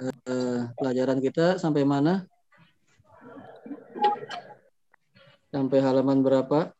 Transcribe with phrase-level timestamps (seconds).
[0.00, 2.26] uh, pelajaran kita sampai mana?
[5.54, 6.74] Sampai halaman berapa?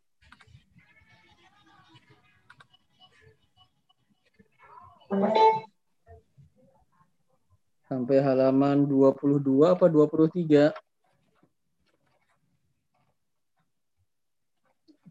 [7.86, 9.38] Sampai halaman 22
[9.70, 10.74] apa 23?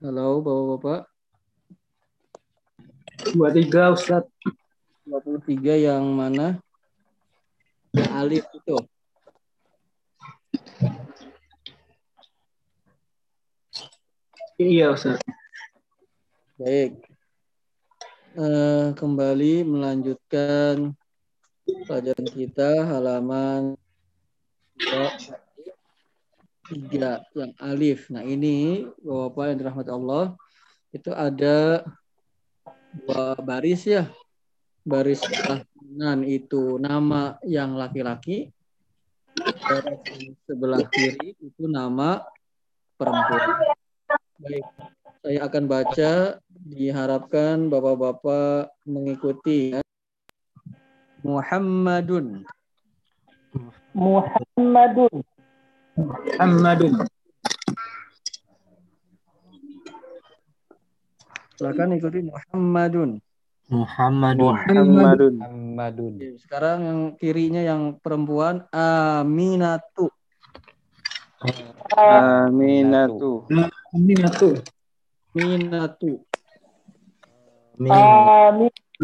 [0.04, 1.08] Halo Bapak-bapak.
[3.32, 4.28] 23 Ustaz.
[5.08, 6.60] 23 yang mana?
[7.94, 8.78] Alif itu.
[14.58, 15.22] Iya Ustaz.
[16.58, 16.98] Baik.
[18.34, 20.98] Uh, kembali melanjutkan
[21.86, 23.78] pelajaran kita halaman
[26.66, 28.10] tiga yang alif.
[28.10, 30.34] Nah ini Bapak yang dirahmati Allah
[30.90, 31.86] itu ada
[33.06, 34.10] dua baris ya.
[34.84, 38.52] Baris kanan itu nama yang laki-laki.
[39.40, 40.04] Baris
[40.44, 42.20] sebelah kiri itu nama
[43.00, 43.64] perempuan.
[44.44, 44.66] Baik,
[45.24, 46.12] saya akan baca.
[46.64, 49.76] Diharapkan bapak-bapak mengikuti.
[49.76, 49.84] Ya.
[51.24, 52.44] Muhammadun.
[53.96, 55.16] Muhammadun.
[55.96, 56.94] Muhammadun.
[61.56, 63.24] Silakan ikuti Muhammadun.
[63.74, 64.54] Muhammadun.
[64.54, 65.34] Muhammadun.
[65.42, 66.14] Muhammadun.
[66.38, 70.14] Sekarang yang kirinya yang perempuan Aminatu.
[71.98, 73.50] Aminatu.
[73.90, 74.50] Aminatu.
[75.34, 76.12] Minatu.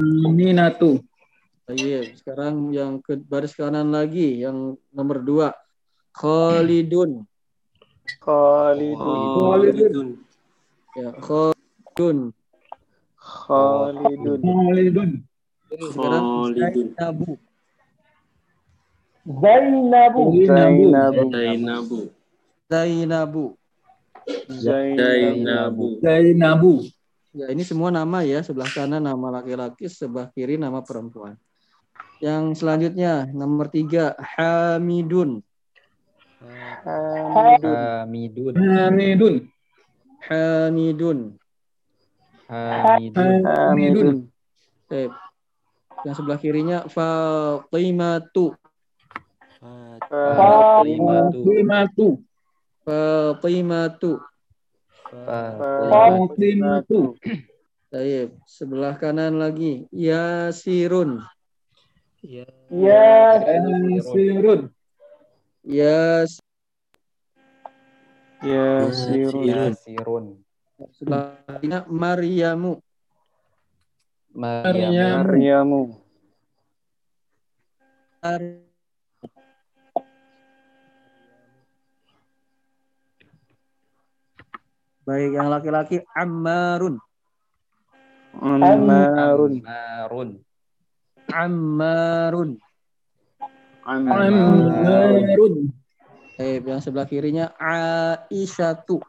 [0.06, 0.92] Aminatu.
[1.70, 5.53] Iya, sekarang yang ke baris kanan lagi, yang nomor dua.
[6.17, 7.25] Khalidun.
[8.25, 9.22] Khalidun.
[9.38, 10.08] Khalidun.
[10.97, 12.34] Ya, Khalidun.
[13.30, 14.41] Khalidun.
[14.41, 15.11] Khalidun.
[15.69, 17.38] Sekarang Zainabu.
[19.30, 20.23] Zainabu.
[20.49, 21.30] Zainabu.
[21.30, 22.00] Zainabu.
[22.69, 23.45] Zainabu.
[24.50, 25.85] Zainabu.
[26.02, 26.73] Zainabu.
[27.29, 28.41] Ya, ini semua nama ya.
[28.41, 31.38] Sebelah kanan nama laki-laki, sebelah kiri nama perempuan.
[32.17, 35.46] Yang selanjutnya, nomor tiga, Hamidun.
[36.81, 37.69] Hamidun.
[37.69, 38.53] Hamidun.
[38.57, 39.35] Hamidun.
[40.25, 41.19] Hamidun.
[42.49, 44.25] Hamidun.
[44.89, 45.05] Eh,
[46.01, 48.57] yang sebelah kirinya Fatimatu.
[49.61, 51.45] Fatimatu.
[51.45, 52.07] Fatimatu.
[52.81, 54.17] Fatimatu.
[55.09, 57.17] Fatimatu.
[57.89, 61.21] Baik, sebelah kanan lagi Yasirun.
[62.69, 64.69] Yasirun.
[65.66, 66.37] Yas
[68.41, 69.45] Yasirun.
[69.45, 70.38] Yasirun.
[70.79, 72.79] Kirinya Maryamu.
[74.31, 75.28] Maryam.
[75.28, 75.81] Maryamu.
[78.23, 78.67] Mar-
[85.09, 87.01] Baik, yang laki-laki Ammarun.
[88.38, 89.53] Ammarun.
[89.66, 90.29] Marun.
[91.34, 92.50] Ammarun.
[93.81, 95.73] Ammarun.
[96.38, 99.01] Baik, yang sebelah kirinya Aisyatu.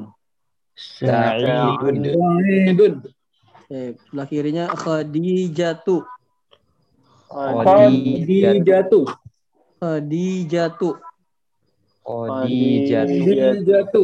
[0.77, 1.95] Sa'idun.
[2.13, 2.93] Sa'idun.
[3.73, 6.05] Baik, sebelah kirinya Khadijatu.
[7.25, 9.01] Khadijatu.
[9.81, 10.89] Khadijatu.
[12.03, 13.15] Khadijatu.
[13.23, 14.03] Khadijatu.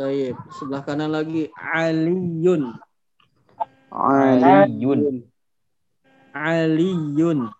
[0.00, 2.72] Baik, sebelah kanan lagi Aliyun.
[3.92, 5.28] Aliyun.
[6.32, 7.52] Aliyun.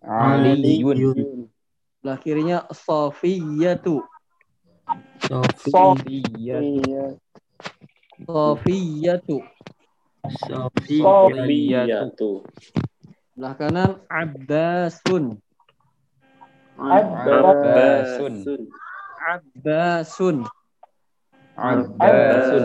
[0.00, 0.96] Aliyun.
[2.00, 4.00] Sebelah kirinya Sofiyatu.
[5.60, 6.80] Sofiyatu.
[8.24, 9.38] Sofiyatu.
[10.88, 12.30] Sofiyatu.
[13.36, 15.36] Sebelah kanan Abbasun.
[16.78, 18.34] Abbasun.
[19.20, 20.36] Abbasun.
[21.56, 22.64] Abbasun.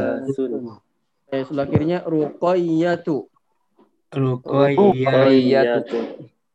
[1.28, 3.28] Eh, sebelah kirinya Ruqayyatu.
[4.16, 6.00] Ruqayyatu.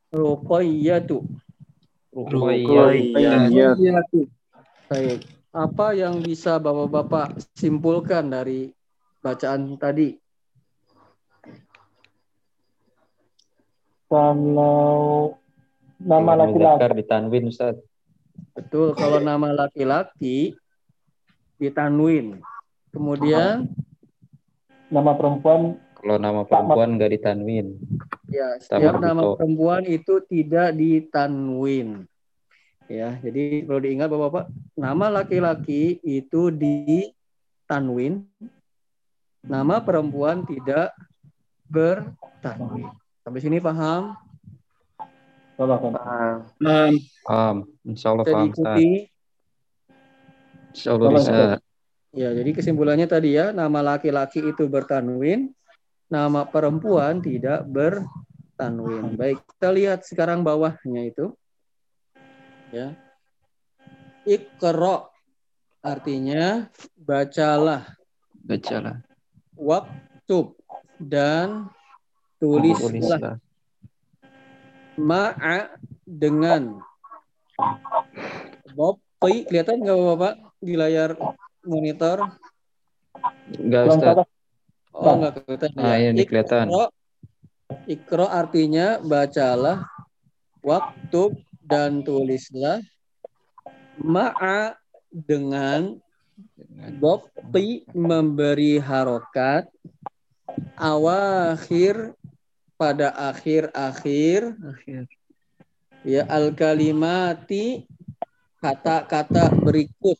[0.09, 1.17] Ruqayyatu.
[2.13, 4.19] Ruqayyatu.
[4.89, 5.19] Baik.
[5.53, 8.73] Apa yang bisa Bapak-bapak simpulkan dari
[9.21, 10.17] bacaan tadi?
[14.09, 15.37] Kalau
[16.03, 17.79] nama laki-laki ditanwin Ustaz.
[18.53, 20.53] Betul, kalau nama laki-laki
[21.57, 22.43] ditanwin.
[22.93, 23.71] Kemudian
[24.93, 27.79] nama perempuan Kalau nama perempuan nggak ditanwin.
[28.27, 29.39] Ya, Sama setiap nama Buto.
[29.39, 32.03] perempuan itu tidak ditanwin.
[32.91, 38.27] Ya, jadi perlu diingat Bapak-bapak, nama laki-laki itu ditanwin,
[39.39, 40.91] nama perempuan tidak
[41.71, 42.91] bertanwin.
[43.23, 44.19] Sampai sini paham?
[45.67, 45.91] Kan?
[46.57, 46.91] Paham.
[47.23, 47.57] Paham.
[47.83, 48.75] Insya Allah Bisa paham, Ustaz.
[48.77, 48.89] diikuti.
[50.73, 51.57] Insya Allah Tolong, bisa.
[52.13, 55.49] Ya, jadi kesimpulannya tadi ya, nama laki-laki itu bertanwin,
[56.05, 59.17] nama perempuan tidak bertanwin.
[59.17, 61.33] Baik, kita lihat sekarang bawahnya itu.
[62.69, 62.93] Ya.
[64.23, 65.09] Iqra
[65.81, 67.83] artinya bacalah,
[68.39, 69.01] Bacalah.
[69.57, 70.55] waktub
[71.01, 71.67] dan
[72.39, 73.33] tulislah Tulislah.
[74.99, 75.73] Ma'a
[76.03, 76.81] dengan
[78.73, 81.13] Bopti, kelihatan nggak Bapak di layar
[81.63, 82.33] monitor?
[83.53, 84.15] Enggak, Kurang Ustaz.
[84.93, 86.09] Oh, nggak kelihatan Ah, ya.
[86.09, 86.65] ini kelihatan.
[86.69, 86.85] Ikro,
[87.85, 89.85] ikro artinya bacalah,
[90.65, 92.81] waktu dan tulislah,
[94.01, 94.77] ma'a
[95.13, 95.97] dengan
[96.97, 99.69] bopti memberi harokat,
[100.77, 102.17] awakhir
[102.75, 104.57] pada akhir-akhir,
[106.03, 107.87] ya al kalimati
[108.59, 110.15] kata-kata berikut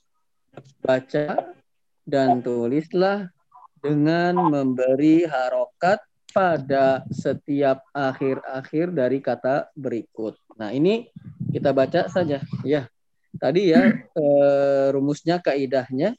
[0.83, 1.55] baca
[2.03, 3.31] dan tulislah
[3.79, 6.00] dengan memberi harokat
[6.33, 10.35] pada setiap akhir-akhir dari kata berikut.
[10.57, 11.07] Nah ini
[11.53, 12.89] kita baca saja ya.
[13.33, 13.81] Tadi ya
[14.13, 16.13] eh, rumusnya kaidahnya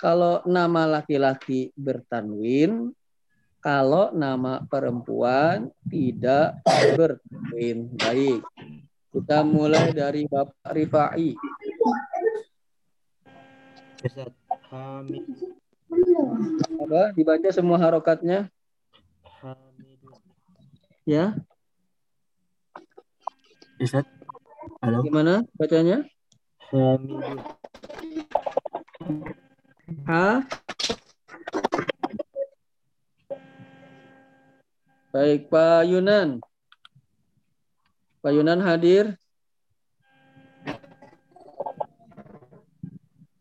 [0.00, 2.94] kalau nama laki-laki bertanwin,
[3.60, 6.60] kalau nama perempuan tidak
[6.96, 7.92] bertanwin.
[8.00, 8.40] Baik.
[9.10, 11.36] Kita mulai dari Bapak Rifai.
[14.00, 14.32] Ustaz,
[14.72, 15.24] Hamid,
[16.80, 17.12] Apa?
[17.12, 18.48] Dibaca semua harokatnya
[21.10, 21.34] ya.
[23.80, 24.06] Ustaz,
[24.84, 26.06] halo, Gimana bacanya?
[26.70, 27.40] Hamidun.
[30.06, 30.44] Ha.
[35.10, 36.38] Baik, Pak Yunan.
[38.22, 39.18] Pak Yunan hadir.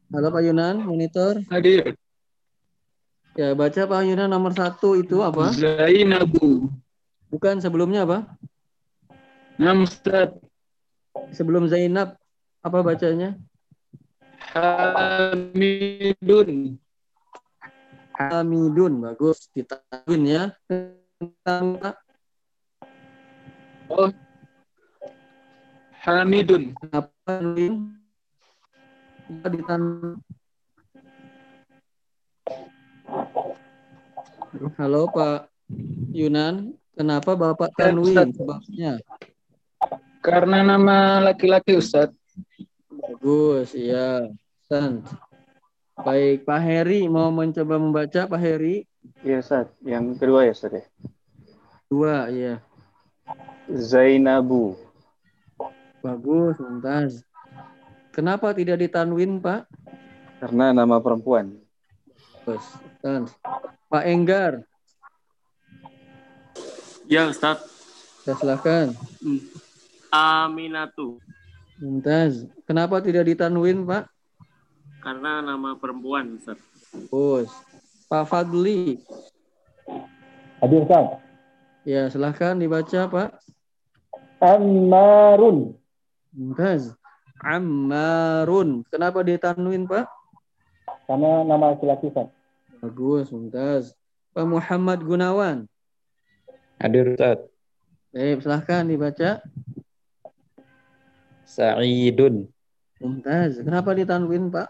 [0.10, 1.38] Halo Pak Yunan, monitor.
[1.46, 1.94] Hadir.
[3.38, 5.54] Ya, baca Pak Yunan nomor satu itu apa?
[5.54, 6.74] Zainabu.
[7.30, 8.26] Bukan sebelumnya apa?
[9.62, 10.34] Nam Ustaz.
[11.38, 12.18] Sebelum Zainab,
[12.66, 13.38] apa bacanya?
[14.58, 15.62] Hamidun.
[18.18, 19.54] Hamidun, bagus.
[19.54, 20.50] Ditawin ya.
[21.20, 21.28] Oh.
[26.00, 26.72] Hamidun.
[26.96, 27.36] apa?
[29.28, 30.16] Apa ditan-
[34.80, 35.52] Halo Pak
[36.16, 39.04] Yunan, kenapa Bapak Tanwin sebabnya?
[40.24, 42.16] Karena nama laki-laki Ustaz.
[42.88, 44.24] Bagus, iya.
[44.72, 45.04] Sant.
[46.00, 48.88] Baik, Pak Heri mau mencoba membaca Pak Heri?
[49.20, 49.68] Iya, Ustaz.
[49.84, 50.86] Yang kedua ya, Ustaz ya.
[51.90, 52.56] Dua, iya.
[53.70, 54.78] Zainabu.
[56.00, 57.22] Bagus, mumtaz.
[58.16, 59.68] Kenapa tidak ditanwin, Pak?
[60.40, 61.60] Karena nama perempuan.
[62.48, 62.64] Bagus.
[63.04, 63.30] Sant.
[63.90, 64.54] Pak Enggar,
[67.10, 67.58] Ya Ustaz.
[68.22, 68.94] saya silakan.
[70.14, 71.18] Aminatu.
[71.82, 72.46] Mumtaz.
[72.70, 74.06] Kenapa tidak ditanwin, Pak?
[75.02, 76.62] Karena nama perempuan Ustaz.
[77.10, 77.50] Bagus.
[78.10, 78.98] Pak Fadli.
[80.58, 81.22] Hadir Ustaz.
[81.86, 83.38] Ya, silahkan dibaca, Pak.
[84.42, 85.78] Ammarun.
[86.34, 86.98] Mumtaz.
[87.46, 88.82] Ammarun.
[88.90, 90.10] Kenapa ditanwin, Pak?
[91.06, 92.34] Karena nama laki-laki Ustaz.
[92.82, 93.94] Bagus, Mumtaz.
[94.34, 95.70] Pak Muhammad Gunawan.
[96.82, 97.46] Hadir, Ustaz.
[98.10, 99.38] Baik, silahkan dibaca.
[101.46, 102.50] Sa'idun.
[102.98, 103.62] Mumtaz.
[103.62, 104.66] Kenapa ditanwin, Pak?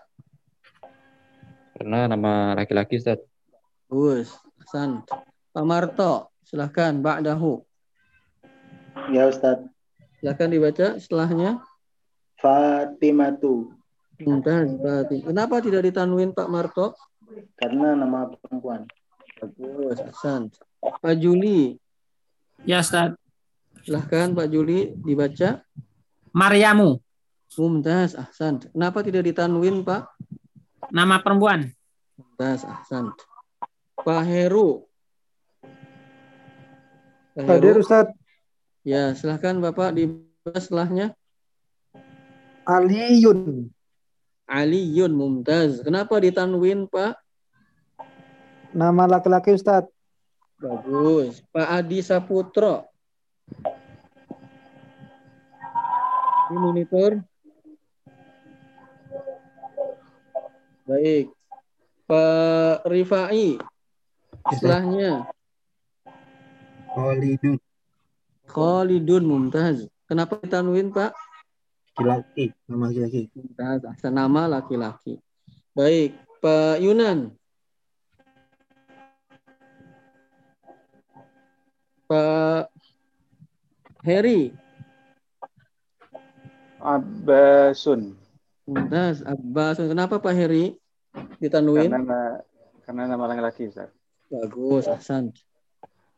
[1.80, 3.29] Karena nama laki-laki, Ustaz.
[3.90, 4.38] Bagus.
[4.62, 5.02] Hasan.
[5.50, 6.30] Pak Marto.
[6.46, 7.66] Silahkan, Ba'dahu.
[9.10, 9.66] Ya Ustaz.
[10.22, 11.60] Silahkan dibaca setelahnya.
[12.38, 13.74] Fatimatu.
[14.22, 14.70] Mumtaz.
[14.78, 15.26] Berarti.
[15.26, 16.94] Kenapa tidak ditanwin, Pak Marto?
[17.58, 18.86] Karena nama perempuan.
[19.42, 20.54] Bagus, Hasan.
[20.80, 21.82] Pak Juli.
[22.62, 23.18] Ya Ustaz.
[23.82, 25.66] Silahkan, Pak Juli dibaca.
[26.30, 27.02] Maryamu,
[27.58, 28.62] Mumtaz, Ahsan.
[28.62, 30.14] Kenapa tidak ditanwin, Pak?
[30.94, 31.74] nama perempuan.
[32.18, 33.14] Mumtaz, Ahsan.
[34.04, 34.88] Pak Heru.
[37.36, 37.84] Pak Hadir Heru.
[37.84, 38.08] Ustaz.
[38.88, 41.14] Ya, silahkan Bapak dibaca setelahnya.
[42.64, 43.70] Aliyun.
[44.50, 45.86] Aliyun Mumtaz.
[45.86, 47.20] Kenapa ditanwin, Pak?
[48.74, 49.86] Nama laki-laki Ustaz.
[50.60, 51.46] Bagus.
[51.54, 52.90] Pak Adi Saputro.
[56.50, 57.22] Ini monitor.
[60.90, 61.30] Baik.
[62.10, 63.62] Pak Rifai.
[64.48, 65.28] Istilahnya
[66.96, 67.58] Khalidun.
[68.50, 69.86] Khalidun Mumtaz.
[70.10, 71.14] Kenapa ditanwin Pak?
[72.00, 72.56] Laki-laki.
[72.66, 73.22] Nama laki-laki.
[73.36, 73.80] Mumtaz.
[73.86, 75.22] Asal nama laki-laki.
[75.78, 76.18] Baik.
[76.40, 77.36] Pak Yunan.
[82.10, 82.74] Pak
[84.02, 84.50] Heri.
[86.82, 88.18] Abbasun.
[88.66, 89.22] Mumtaz.
[89.22, 89.78] Abbas.
[89.78, 90.74] Kenapa Pak Heri?
[91.38, 91.94] Ditanwin?
[91.94, 92.42] Karena
[92.82, 93.99] karena nama laki-laki, Ustaz.
[94.30, 95.34] Bagus, Hasan.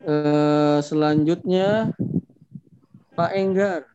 [0.04, 1.96] Eh, selanjutnya
[3.16, 3.88] Pak Enggar.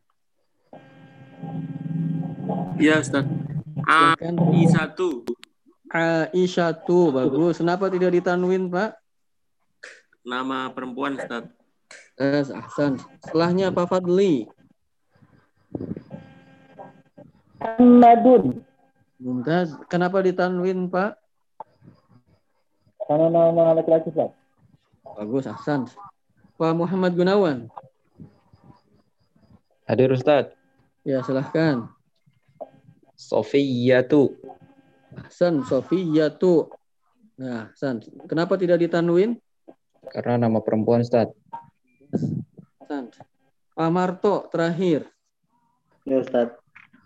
[2.81, 3.29] Ya Ustaz.
[3.85, 4.35] Silakan.
[4.57, 4.99] AI1.
[5.93, 7.61] Aisyah tuh bagus.
[7.61, 8.97] Kenapa tidak ditanwin, Pak?
[10.25, 11.53] Nama perempuan Ustaz.
[12.17, 12.97] Eh, Hasan.
[13.21, 14.49] Setelahnya Pak Fadli.
[17.77, 18.65] Madun.
[19.21, 19.77] Mumtaz.
[19.85, 21.26] Kenapa ditanwin, Pak?
[23.07, 24.35] Karena nama laki-laki, Ustaz.
[25.15, 25.87] Bagus, Hasan.
[26.59, 27.71] Pak Muhammad Gunawan.
[29.87, 30.51] Hadir Ustaz.
[31.07, 31.87] Ya, silahkan.
[33.15, 34.35] Sofiyatu.
[35.15, 36.67] Hasan, Sofia tuh.
[37.39, 38.03] Nah, Hasan.
[38.27, 39.39] Kenapa tidak ditanwin?
[40.11, 41.31] Karena nama perempuan, Ustaz.
[42.83, 43.15] Hasan.
[43.71, 45.07] Pak Marto, terakhir.
[46.03, 46.51] Ya Ustaz.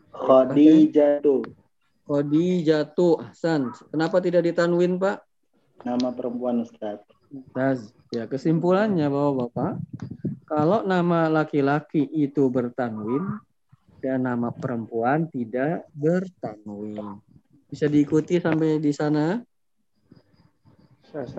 [0.09, 1.45] Khadijatu.
[2.09, 3.69] Khadijatu Hasan.
[3.93, 5.30] Kenapa tidak ditanwin, Pak?
[5.81, 7.01] Nama perempuan Ustaz.
[7.31, 7.89] Mumtaz.
[8.11, 9.79] Ya, kesimpulannya Bapak-bapak,
[10.45, 13.39] kalau nama laki-laki itu bertanwin
[14.03, 17.17] dan nama perempuan tidak bertanwin.
[17.71, 19.39] Bisa diikuti sampai di sana?
[21.07, 21.31] Ustaz.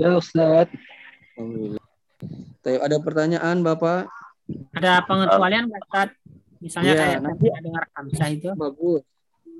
[0.00, 0.66] Ya Ustaz.
[1.36, 1.84] Alhamdulillah.
[2.58, 4.08] Tapi ada pertanyaan, Bapak?
[4.72, 6.08] Ada pengecualian nggak Ustaz?
[6.58, 9.02] Misalnya Iya, kayak nanti- nanti dengar Hamzah itu Bagus.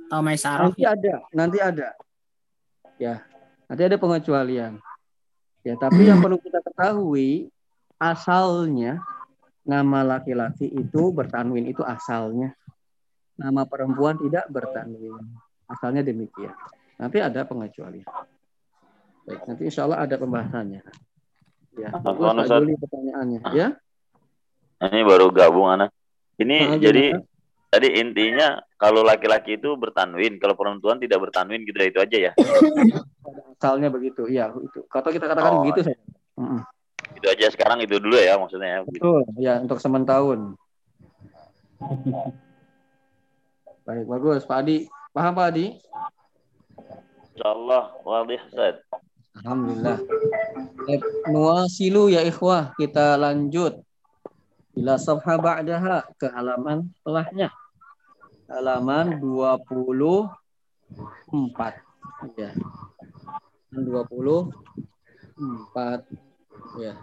[0.08, 0.72] atau Maisarof.
[0.72, 1.88] Nanti ada, nanti ada.
[2.98, 3.22] Ya,
[3.68, 4.80] nanti ada pengecualian.
[5.62, 7.52] Ya, tapi yang perlu kita ketahui
[8.00, 9.04] asalnya
[9.66, 12.56] nama laki-laki itu bertanwin itu asalnya.
[13.38, 15.20] Nama perempuan tidak bertanwin.
[15.68, 16.56] Asalnya demikian.
[16.98, 18.08] Nanti ada pengecualian.
[19.28, 20.82] Baik, nanti insya Allah ada pembahasannya.
[21.78, 22.48] Ya, bagus, Pak.
[22.48, 23.40] Juli pertanyaannya.
[23.54, 23.68] Ya,
[24.82, 25.92] Ini baru gabung anak.
[26.40, 27.37] Ini Ah, jadi gimana?
[27.68, 32.32] Tadi intinya kalau laki-laki itu bertanwin, kalau perempuan tidak bertanwin gitu itu aja ya.
[33.58, 34.30] asalnya begitu.
[34.30, 34.86] Iya, itu.
[34.86, 35.62] Kalau kita katakan Oh.
[35.66, 35.98] begitu saya.
[37.18, 38.80] Itu aja sekarang itu dulu ya maksudnya ya.
[38.86, 40.54] Betul, ya untuk sementahun.
[43.88, 44.44] Baik, bagus.
[44.44, 44.84] Pak Adi,
[45.16, 45.66] paham Pak Adi?
[47.34, 48.40] Insyaallah wadih.
[49.40, 49.98] Alhamdulillah.
[50.84, 53.80] Baik, Nuwasilu ya ikhwah, kita lanjut.
[54.78, 57.50] Bila safha ba'daha ke halaman setelahnya.
[58.46, 60.30] Halaman 24.
[62.38, 62.54] Ya.
[63.74, 64.54] 24.
[66.78, 66.94] Ya.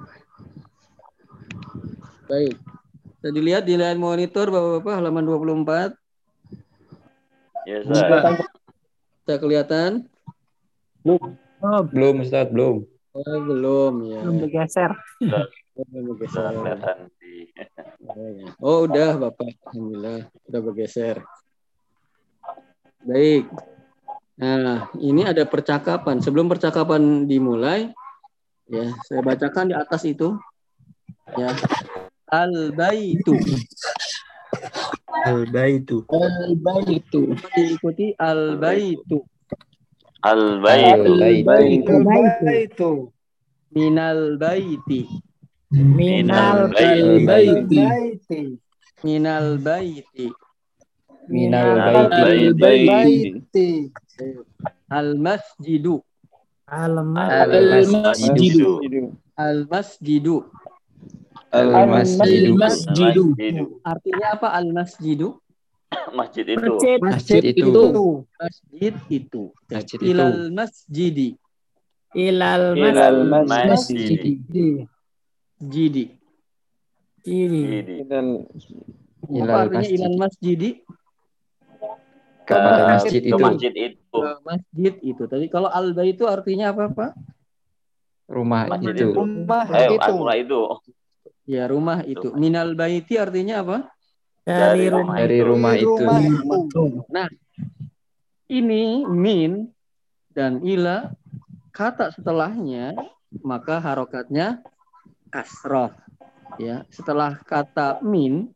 [2.31, 2.55] Baik.
[3.19, 5.99] Bisa dilihat di layar monitor Bapak-bapak halaman 24.
[7.67, 8.39] Ya Ustaz.
[9.19, 10.07] Bisa kelihatan?
[11.91, 12.87] Belum, Ustaz, belum.
[13.11, 14.23] Oh, belum ya.
[14.23, 14.95] Belum bergeser.
[15.75, 17.51] Oh, Sudah kelihatan di
[18.63, 19.59] Oh, udah Bapak.
[19.67, 21.19] Alhamdulillah udah bergeser.
[23.03, 23.51] Baik.
[24.39, 26.23] Nah, ini ada percakapan.
[26.23, 27.91] Sebelum percakapan dimulai,
[28.71, 30.39] ya, saya bacakan di atas itu.
[31.35, 31.51] Ya.
[32.31, 33.35] Al-baitu.
[35.27, 36.07] Al-baitu.
[36.07, 37.35] Al-baitu.
[37.51, 39.27] Diikuti al-baitu.
[40.25, 41.05] Al-bait.
[41.05, 43.11] Al-baitu.
[43.75, 45.03] Minal baiti.
[45.75, 47.83] Minal baiti.
[49.03, 50.31] Minal baiti.
[51.27, 52.55] Minal Al-bait.
[52.55, 53.91] baiti.
[54.87, 55.99] Al-masjidu.
[56.63, 57.51] Alamat.
[57.51, 58.79] Al-masjidu.
[59.35, 60.47] Al-masjidu.
[61.51, 62.55] Al-masjidu.
[62.55, 63.25] Al-masjidu.
[63.83, 65.43] Artinya apa al-masjidu?
[66.15, 66.71] Masjid itu.
[66.71, 66.97] Masjid.
[67.03, 67.71] Masjid itu.
[68.39, 69.43] Masjid itu.
[69.67, 70.07] Masjid itu.
[70.07, 71.35] Ilal masjidi.
[72.15, 73.27] Ilal Ilal
[75.59, 75.63] masjid.
[75.63, 75.63] masjid.
[75.63, 76.05] Jidi.
[77.25, 77.61] Ini.
[79.25, 79.39] Ini.
[79.41, 79.97] Apa artinya masjid.
[79.97, 80.69] ilal masjidi?
[82.45, 83.41] Kepada Ke- masjid ke itu.
[83.41, 84.17] masjid itu.
[84.21, 85.23] Ke masjid itu.
[85.25, 87.11] Tadi kalau al itu artinya apa, Pak?
[88.25, 89.09] Rumah Masjid itu.
[89.13, 89.21] itu.
[89.73, 90.61] Eh, rumah itu.
[91.45, 92.27] Ya, rumah itu.
[92.33, 93.77] Minal baiti artinya apa?
[94.45, 95.15] Dari Dari rumah.
[95.17, 95.93] Dari rumah itu.
[98.45, 99.73] Ini min
[100.37, 101.09] dan ila
[101.73, 102.93] kata setelahnya
[103.41, 104.61] maka harokatnya
[105.35, 105.91] kasroh.
[106.55, 108.55] Ya, setelah kata min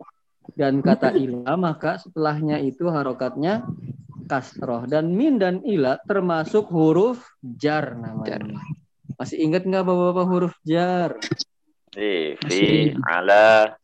[0.56, 3.68] dan kata ila, maka setelahnya itu harokatnya
[4.32, 4.88] kasroh.
[4.88, 8.64] Dan min dan ila termasuk huruf jar namanya.
[9.20, 11.20] Masih ingat nggak bapak-bapak huruf jar?
[11.92, 13.76] Fi, fi, ala,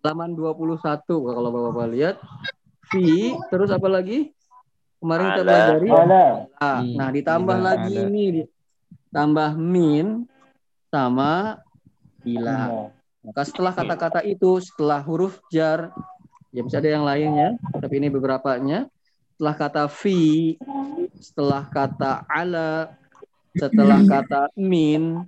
[0.00, 2.16] Halaman 21 kalau bapak-bapak lihat.
[2.90, 4.34] Fi, terus apa lagi?
[4.98, 5.44] Kemarin kita Ala.
[5.46, 5.88] pelajari.
[5.94, 6.26] Ala.
[6.98, 8.08] Nah, ditambah ila, lagi ala.
[8.10, 8.24] ini
[9.12, 10.24] tambah min
[10.90, 11.60] sama
[12.24, 12.90] ila.
[13.20, 15.92] Maka setelah kata-kata itu, setelah huruf jar,
[16.50, 18.88] ya bisa ada yang lainnya, tapi ini beberapanya.
[19.36, 20.56] Setelah kata fi,
[21.20, 22.96] setelah kata ala,
[23.52, 25.24] setelah kata min,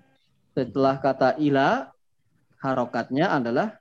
[0.56, 1.92] setelah kata ila,
[2.61, 3.76] harokatnya adalah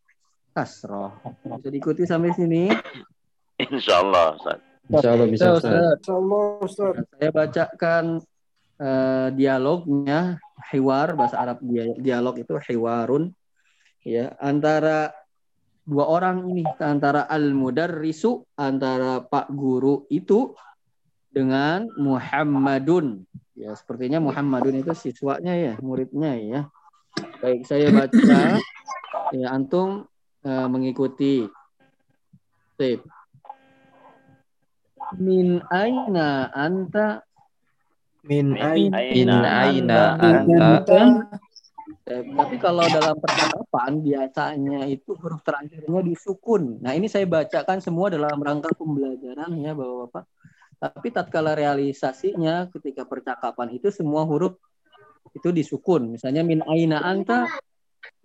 [0.52, 1.16] kasroh.
[1.44, 2.68] Bisa diikuti sampai sini.
[3.60, 4.36] insya Allah.
[4.36, 4.60] Ustaz.
[4.92, 5.80] Insya Allah bisa Ustaz.
[7.16, 8.06] Saya bacakan
[8.82, 13.34] eh, dialognya hiwar bahasa Arab dia dialog itu hiwarun.
[14.06, 15.14] Ya antara
[15.86, 20.54] dua orang ini antara al mudarrisu antara pak guru itu
[21.32, 23.26] dengan Muhammadun.
[23.58, 26.62] Ya sepertinya Muhammadun itu siswanya ya muridnya ya.
[27.42, 28.62] Baik saya baca.
[29.32, 30.06] Ya antum
[30.44, 31.48] eh, mengikuti.
[32.76, 33.06] Sip.
[35.20, 37.24] Min aina anta
[38.22, 38.94] Min ain.
[38.94, 41.42] In aina anta
[42.12, 46.82] Eh, tapi kalau dalam percakapan biasanya itu huruf terakhirnya disukun.
[46.82, 50.26] Nah ini saya bacakan semua dalam rangka pembelajaran ya bapak-bapak.
[50.82, 54.58] Tapi tatkala realisasinya ketika percakapan itu semua huruf
[55.38, 56.18] itu disukun.
[56.18, 57.46] Misalnya min aina anta.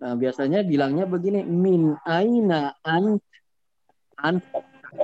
[0.01, 3.21] Nah biasanya bilangnya begini min aina ant
[4.17, 4.41] ant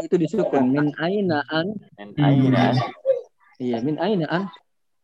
[0.02, 2.74] itu disukun min aina ant Min aina.
[3.62, 4.44] Iya, min aina an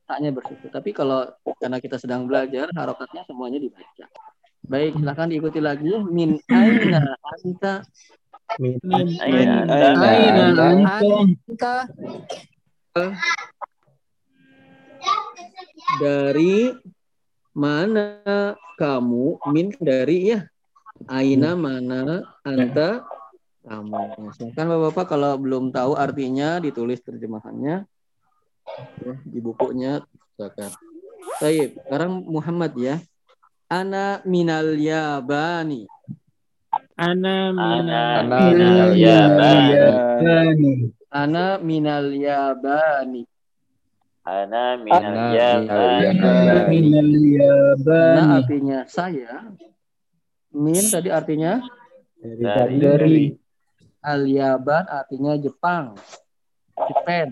[0.09, 0.73] taknya bersyukur.
[0.73, 1.29] Tapi kalau
[1.61, 4.09] karena kita sedang belajar, harokatnya semuanya dibaca.
[4.65, 5.93] Baik, silahkan diikuti lagi.
[6.09, 7.85] Min aina anta
[8.57, 8.81] Min
[9.21, 9.61] Aina.
[10.57, 11.73] anta
[16.01, 16.73] dari
[17.53, 19.37] mana kamu?
[19.53, 20.49] Min dari ya.
[21.05, 23.05] Aina mana anta
[23.61, 24.33] kamu.
[24.33, 27.98] Silahkan Bapak-bapak kalau belum tahu artinya ditulis terjemahannya ya,
[29.25, 30.03] di bukunya
[30.35, 30.71] silakan.
[31.39, 32.95] Baik, sekarang Muhammad ya.
[33.69, 35.85] Ana minal yabani.
[36.97, 39.75] ana mina Ana Ana minal yabani.
[40.19, 40.73] Bani.
[41.09, 43.21] Ana minal yabani.
[44.25, 46.09] Ana minal Ana yabani.
[46.09, 48.19] minal Minal yabani.
[48.19, 49.53] Ana artinya saya.
[50.49, 51.61] Min tadi artinya
[52.19, 52.77] Dari.
[52.81, 53.25] Dari.
[54.01, 55.95] al yaban artinya Jepang.
[56.73, 57.29] Japan.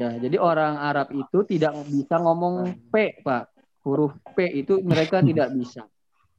[0.00, 3.52] Ya, jadi orang Arab itu tidak bisa ngomong P, Pak.
[3.84, 5.84] Huruf P itu mereka tidak bisa.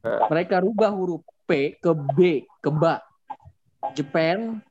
[0.04, 3.04] Mereka rubah huruf P ke B, ke ba.
[3.94, 4.64] Japan,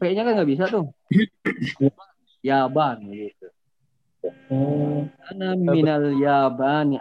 [0.00, 0.90] P-nya kan nggak bisa tuh.
[2.46, 3.48] Yaban gitu.
[5.30, 6.98] Ana minal Yaban.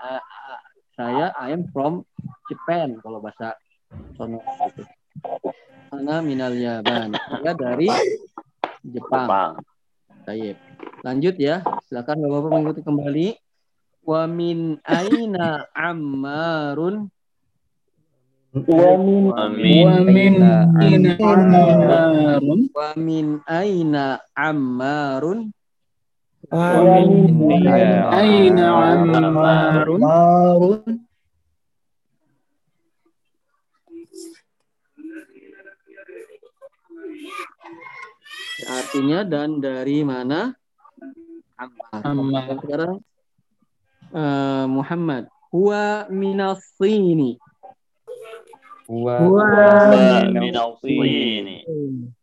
[0.95, 2.08] Saya I am from
[2.48, 3.58] Japan kalau bahasa
[4.15, 4.39] sono
[4.71, 4.84] gitu.
[5.91, 7.13] Ana minal Yaban.
[7.15, 7.89] Saya dari
[8.86, 9.28] Jepang.
[9.28, 9.52] Jepang.
[10.25, 10.57] Baik.
[11.05, 11.61] Lanjut ya.
[11.85, 13.27] Silakan Bapak-bapak mengikuti kembali.
[14.05, 17.09] Wa min aina ammarun
[18.55, 19.83] Wa min Amin.
[19.83, 20.39] Wa min
[20.79, 22.71] Aina Amarun.
[22.71, 25.51] wa min aina ammarun
[26.47, 27.51] wa min
[28.15, 29.99] Aina Amarun.
[38.95, 40.55] Artinya dan dari mana
[41.60, 41.99] Ammar.
[41.99, 42.47] Ammar.
[42.63, 42.95] Sekarang
[44.08, 47.36] eh, Muhammad huwa minas sini
[48.88, 49.51] Wa Wa
[49.91, 51.60] Wa minal sini.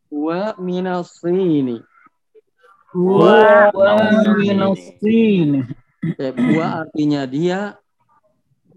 [0.08, 1.76] huwa minas sini
[2.96, 4.96] Wa Wa minal minal sini.
[4.96, 5.50] sin.
[6.16, 7.76] Ya, huwa artinya dia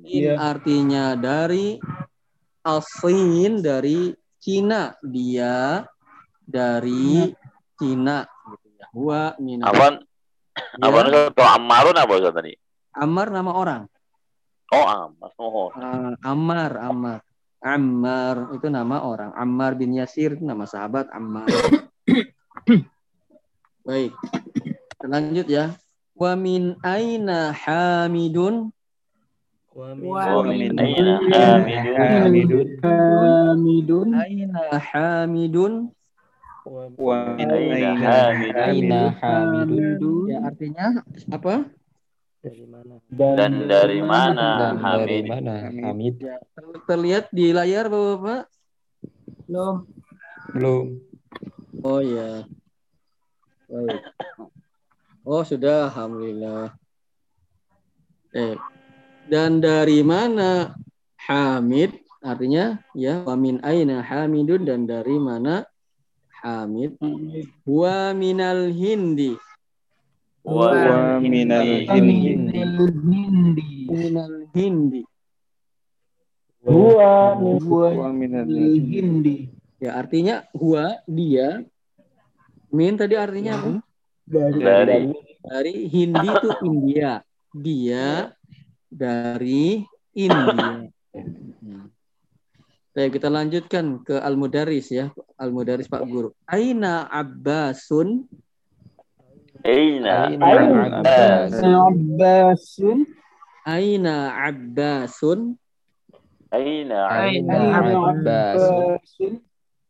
[0.03, 0.36] min Iya.
[0.36, 1.79] artinya dari
[2.60, 5.88] asin dari Cina dia
[6.43, 7.31] dari
[7.75, 8.85] Cina gitu ya.
[8.95, 9.35] Huwa
[9.67, 9.95] Apaan?
[9.99, 10.79] Ya.
[10.79, 11.35] Apaan Ustaz?
[11.35, 12.53] Kalau Ammarun apa Ustaz tadi?
[12.95, 13.83] Ammar nama orang.
[14.71, 15.31] Oh, Ammar.
[15.38, 15.69] Oh.
[15.75, 17.19] Ah, Ammar, Ammar.
[17.65, 19.31] Ammar itu nama orang.
[19.35, 21.49] Ammar bin Yasir itu nama sahabat Ammar.
[23.88, 24.13] Baik.
[24.95, 25.75] Kita Lanjut ya.
[26.15, 28.71] Wa min aina Hamidun?
[29.75, 32.79] Wa wa min min aina Hamidun.
[32.79, 34.07] Hamidun Hamidun.
[34.15, 35.73] Aina Hamidun?
[36.65, 40.25] Wa Min aina Hamidun.
[40.28, 41.69] Ya artinya apa?
[42.45, 43.01] Dari mana?
[43.10, 45.30] Dan dari mana Dan dari Hamid?
[45.30, 46.15] mana Hamid?
[46.21, 48.41] Ya, ter- terlihat di layar Bapak-Bapak?
[49.49, 49.75] Belum.
[50.54, 50.86] Belum.
[51.82, 52.45] Oh ya.
[53.65, 54.01] Baik.
[55.25, 56.78] Oh sudah, alhamdulillah.
[58.30, 58.54] Eh,
[59.25, 60.78] dan dari mana
[61.25, 61.97] Hamid?
[62.21, 65.65] Artinya ya, wa min aina Hamidun dan dari mana
[66.45, 67.01] Hamid?
[67.65, 69.34] Wa minal Hindi.
[70.45, 72.38] Wa minal hindi.
[72.53, 73.65] Hindi.
[73.89, 75.01] Minal Hindi.
[76.62, 79.49] Huwa minal Hindi.
[79.81, 81.65] Ya, artinya huwa dia.
[82.69, 83.81] Min tadi artinya apa?
[84.29, 85.01] Dari Dari
[85.41, 87.25] Dari Hindi itu India.
[87.58, 88.29] Dia
[88.86, 89.81] dari
[90.13, 90.93] India.
[92.95, 95.12] Baik, kita lanjutkan ke Al-Mudaris ya.
[95.36, 96.31] Al-Mudaris Pak Guru.
[96.47, 98.23] Aina Abbasun?
[99.67, 101.51] Aina Aina Abbas.
[101.60, 103.03] Abbasun.
[103.67, 104.15] Aina
[104.47, 105.39] Abbasun?
[106.55, 107.99] Aina Aina Abbas.
[107.99, 108.63] Abbas.
[108.63, 109.34] Abbasun.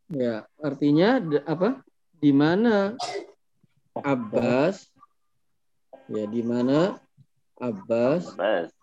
[0.10, 1.86] Ya, artinya apa?
[2.18, 2.98] Di mana
[4.02, 4.90] Abbas?
[6.10, 6.98] Ya, di mana
[7.62, 8.34] Abbas?
[8.34, 8.74] Abbas.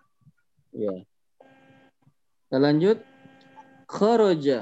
[0.71, 0.95] Ya.
[2.47, 3.03] Kita lanjut.
[3.93, 4.59] Kharaja.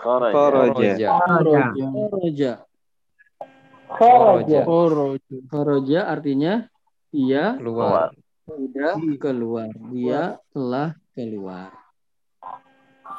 [0.00, 0.32] Kharaja.
[0.32, 1.08] Kharaja.
[1.20, 2.52] Kharaja.
[3.92, 4.60] Kharaja.
[5.52, 6.00] Kharaja.
[6.08, 6.54] Artinya
[7.12, 8.08] dia Keluar.
[8.48, 9.68] sudah keluar.
[9.92, 11.70] Dia telah keluar.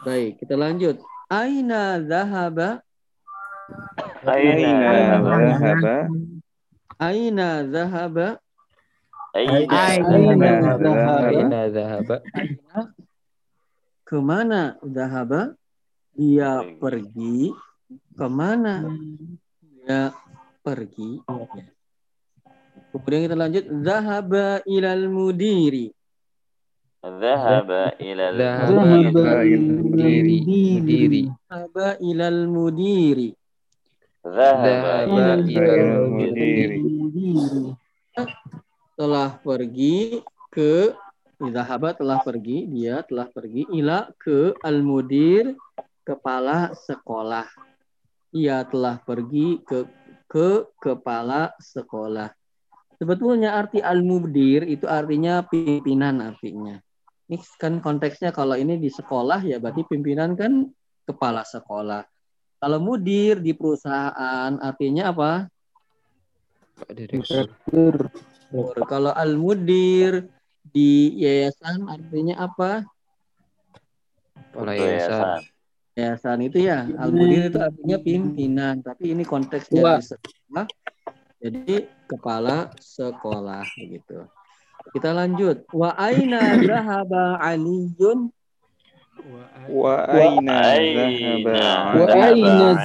[0.02, 0.97] Baik, kita lanjut.
[1.30, 2.82] Aina zahaba?
[4.28, 5.95] Aina Zahaba.
[6.99, 8.28] Aina zahaba?
[9.34, 9.58] Aina
[10.82, 10.91] zahaba.
[11.32, 12.17] Aina zahaba.
[14.13, 15.58] Ke mana zahaba?
[16.13, 17.49] Dia pergi.
[18.13, 18.86] Ke mana
[19.58, 20.13] dia
[20.62, 21.17] pergi?
[22.93, 23.65] Kemudian kita lanjut.
[23.82, 25.89] Zahaba ilal mudiri.
[27.02, 27.89] Zahaba
[29.58, 30.38] Mudiri.
[30.45, 31.21] Mudiri.
[31.49, 33.30] Zahaba ilal mudiri.
[34.21, 35.41] Dhahaba ilal
[36.06, 36.86] mudiri.
[38.93, 40.21] Telah pergi
[40.54, 40.93] ke
[41.41, 45.58] Zahaba telah pergi, dia telah pergi ila ke al-mudir
[46.06, 47.50] kepala sekolah.
[48.34, 49.86] Ia telah pergi ke
[50.30, 52.34] ke kepala sekolah.
[52.98, 56.78] Sebetulnya arti al-mudir itu artinya pimpinan artinya.
[57.30, 60.69] Ini kan konteksnya kalau ini di sekolah ya berarti pimpinan kan
[61.06, 62.06] kepala sekolah.
[62.63, 65.32] Kalau mudir di perusahaan artinya apa?
[66.80, 68.08] Pak Direktur.
[68.88, 70.30] Kalau al-mudir
[70.71, 72.88] di yayasan artinya apa?
[74.54, 75.43] Kepala yayasan.
[75.93, 79.93] Yayasan itu ya, al-mudir itu artinya pimpinan, tapi ini konteksnya Tua.
[80.02, 80.65] di sekolah.
[81.43, 81.76] Jadi
[82.08, 84.26] kepala sekolah begitu.
[84.95, 85.67] Kita lanjut.
[85.69, 88.32] Wa aina zahaba Aliyun?
[89.69, 90.60] Wa aina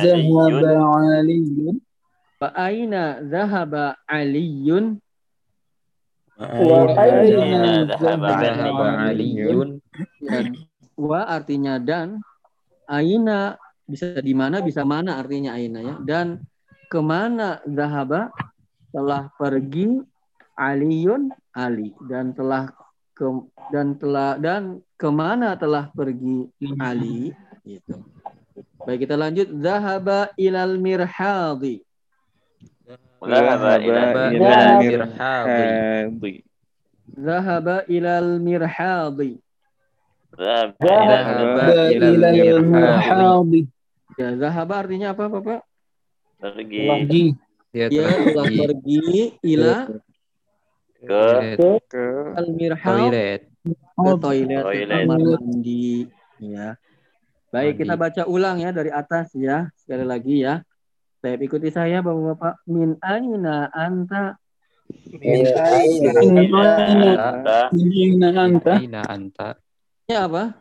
[0.03, 0.83] zahaba
[1.17, 1.77] Aliyun?
[2.39, 5.01] Wa aina zahaba Aliyun?
[6.39, 6.87] Wa
[9.11, 9.83] Aliyun.
[10.23, 10.55] Dan
[10.95, 12.23] wa artinya dan
[12.87, 15.95] aina bisa di mana bisa mana artinya aina ya.
[15.99, 16.47] Dan
[16.87, 18.31] ke mana zahaba
[18.95, 19.99] telah pergi
[20.55, 21.91] Aliun Ali.
[22.07, 22.71] Dan telah
[23.19, 23.27] ke
[23.75, 26.47] dan telah dan ke mana telah pergi
[26.79, 27.35] Ali.
[27.67, 27.99] Gitu.
[28.87, 29.51] Baik kita lanjut.
[29.59, 31.83] Zahaba ilal mirhadi
[33.19, 34.87] Dhahaba ila Dhahaba ila ila mirhadi.
[34.87, 36.35] mirhadi.
[37.19, 39.33] zahaba ilal mirhadi
[40.39, 42.53] Dhahaba Dhahaba ila ila mirhadi.
[42.55, 43.61] al-muhadi.
[44.19, 45.61] ya zahaba artinya apa Bapak
[46.39, 47.25] pergi Pergi.
[47.69, 49.01] Dia telah telah pergi
[49.45, 49.97] ila ke
[50.99, 51.21] ke
[51.59, 51.59] toilet.
[51.59, 52.05] ke
[52.89, 53.41] toilet,
[53.99, 54.11] ke
[54.65, 54.89] Toilet.
[54.89, 56.07] kamar mandi
[56.41, 56.69] ya.
[57.49, 59.73] Baik, kita baca ulang ya dari atas ya.
[59.75, 60.61] Sekali lagi ya.
[61.29, 62.65] Saya ikuti saya Bapak-bapak.
[62.65, 64.41] Min aina anta?
[65.13, 68.73] Min aina anta aina anta?
[68.81, 69.49] Aina anta.
[70.09, 70.57] Ini apa?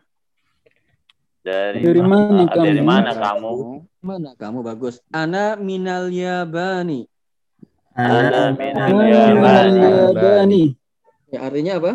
[1.40, 2.84] dari Dari mana Ah, dari kamu?
[2.84, 3.52] mana kamu?
[4.04, 5.00] Mana kamu bagus?
[5.08, 7.08] Ana minal yabani.
[7.96, 9.80] Ana minal Min Yabani.
[9.80, 10.64] al-Yabani.
[11.32, 11.92] Ya, artinya apa?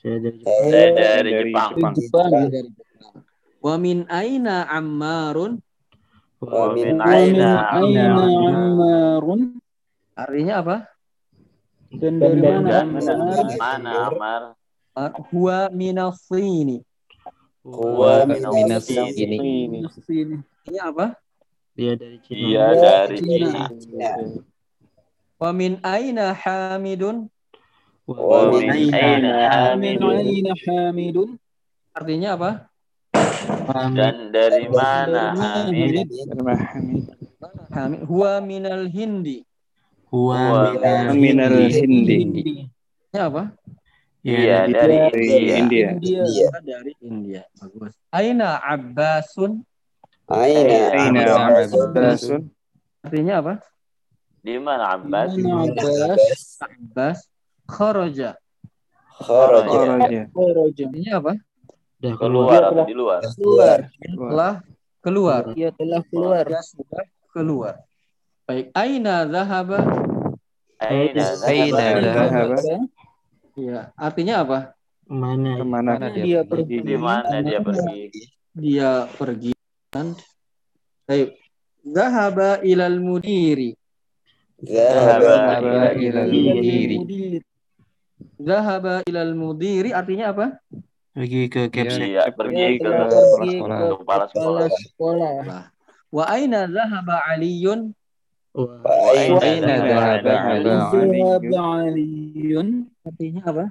[0.00, 1.70] Saya dari dari Jepang.
[1.76, 1.92] Jepang.
[1.92, 2.30] Jepang.
[2.48, 3.14] Dari Jepang.
[3.60, 5.60] Wa min aina ammarun?
[6.38, 9.22] Wamin aina ammar.
[10.14, 10.76] Artinya apa?
[11.90, 12.84] Dan dari mana
[14.06, 14.42] Ammar?
[15.30, 16.84] Huwa minasini.
[17.66, 19.38] Huwa minasini.
[20.68, 21.18] Ini apa?
[21.74, 22.38] Dia dari Cina.
[22.44, 22.66] Dia
[23.06, 23.70] dari Cina.
[25.38, 27.30] Wa min aina Hamidun?
[28.08, 31.38] wamin aina Hamidun?
[31.94, 32.67] Artinya apa?
[33.68, 36.08] Dan dari mana Hamid?
[37.68, 38.00] Hamid.
[38.08, 39.44] Huwa minal Hindi.
[40.08, 40.72] Huwa
[41.12, 42.64] minal Hindi.
[43.12, 43.52] Ya apa?
[44.24, 45.56] Iya, ya, dari, dari India.
[45.56, 45.88] India.
[45.94, 46.22] India.
[46.26, 47.42] Iya, dari India.
[47.56, 47.92] Bagus.
[48.12, 49.62] Aina Abbasun.
[50.28, 51.22] Aina, Aina
[51.56, 52.52] Abbasun.
[53.00, 53.54] Artinya apa?
[54.42, 55.32] Di mana Abbas?
[55.38, 56.32] Abbas.
[56.60, 57.18] Abbas.
[57.68, 58.36] Kharaja.
[59.20, 60.28] Kharaja.
[60.32, 60.84] Kharaja.
[60.88, 61.32] Ini apa?
[61.98, 63.20] Keluar apa di luar?
[63.34, 64.54] keluar Telah
[65.02, 65.42] keluar.
[65.50, 67.74] dia telah keluar Dia sudah keluar.
[68.46, 68.70] Baik.
[68.78, 69.82] Aina zahaba.
[70.78, 71.78] Aina zahaba?
[72.14, 72.56] zahaba?
[73.58, 73.90] Ya.
[73.98, 74.58] Artinya apa?
[75.10, 75.58] Mana?
[75.58, 75.90] Ke mana?
[75.98, 77.98] Mana dia dia pergi Di mana dia pergi?
[78.54, 79.52] Dia pergi.
[79.90, 80.14] kan?
[81.02, 81.34] Baik.
[81.82, 83.74] Zahaba ilal mudiri.
[84.62, 86.96] Zahaba Zahaba ilal mudiri.
[87.02, 87.42] Mudir.
[88.38, 90.46] Zahaba ilal mudiri artinya apa?
[91.18, 92.86] pergi ke Capsek iya, pergi ke
[93.98, 95.66] kepala sekolah sekolah
[96.14, 97.90] wa aina dhahaba aliyun
[98.54, 98.86] wa
[99.42, 103.66] aina dhahaba aliyun artinya apa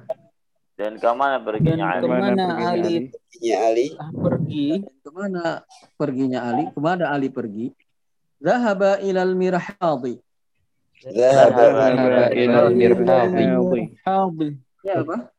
[0.78, 2.06] dan ke mana perginya Ali?
[2.06, 3.10] Ke mana Ali?
[3.10, 3.86] Perginya Ali?
[3.98, 4.86] Ah, pergi.
[5.02, 5.66] Ke mana
[5.98, 6.70] perginya Ali?
[6.70, 7.74] Ke mana Ali pergi?
[8.38, 10.22] Zahaba ilal mirhadi.
[11.02, 13.90] Zahaba ilal mirhadi.
[14.86, 15.34] Ya apa?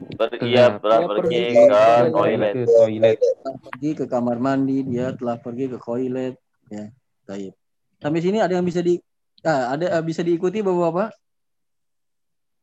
[0.00, 2.54] Per- Ia telah Dia pergi pergi ke ke toilet.
[2.54, 3.16] Ke toilet.
[3.20, 6.34] Telah pergi ke kamar mandi, dia telah pergi ke toilet.
[6.72, 6.88] Ya,
[7.28, 7.52] baik.
[8.00, 8.96] Sampai sini ada yang bisa di
[9.44, 11.10] ah, ada bisa diikuti Bapak-bapak?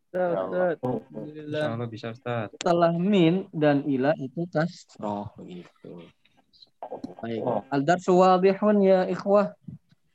[0.07, 2.49] Insya Allah bisa Ustaz.
[2.57, 6.01] Setelah min dan ila itu tasroh begitu.
[7.21, 7.41] Baik.
[7.69, 9.53] Al-darsu wadihun ya ikhwah.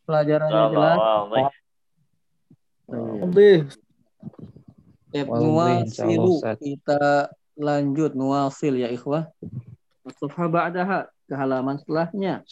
[0.08, 0.98] Pelajarannya jelas.
[2.90, 3.58] Wadih,
[5.12, 6.40] Allah, nuwasilu.
[6.58, 9.28] Kita lanjut nuwasil ya ikhwah.
[10.02, 10.98] As-safha ba'daha
[11.28, 12.42] ke halaman setelahnya.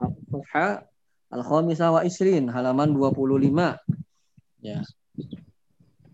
[0.00, 0.88] As-safha
[1.28, 3.76] al-khamisah wa isrin halaman 25.
[4.64, 4.82] Ya.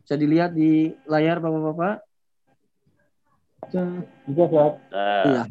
[0.04, 2.02] Bisa dilihat di layar Bapak-bapak?
[3.72, 4.04] Nah,
[4.92, 5.48] Iya.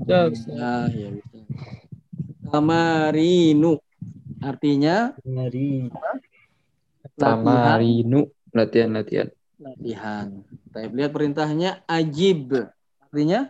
[0.54, 1.42] Ya, ya bisa.
[2.54, 3.82] Tamarinu
[4.46, 5.90] artinya Mari.
[5.90, 8.22] latihan Tamarinu.
[8.54, 9.34] Latihan-latihan.
[9.64, 10.44] Latihan.
[10.70, 12.68] Baik, lihat perintahnya ajib.
[13.00, 13.48] Artinya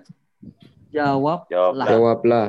[0.94, 1.88] jawablah jawablah.
[1.90, 2.48] Jawablah.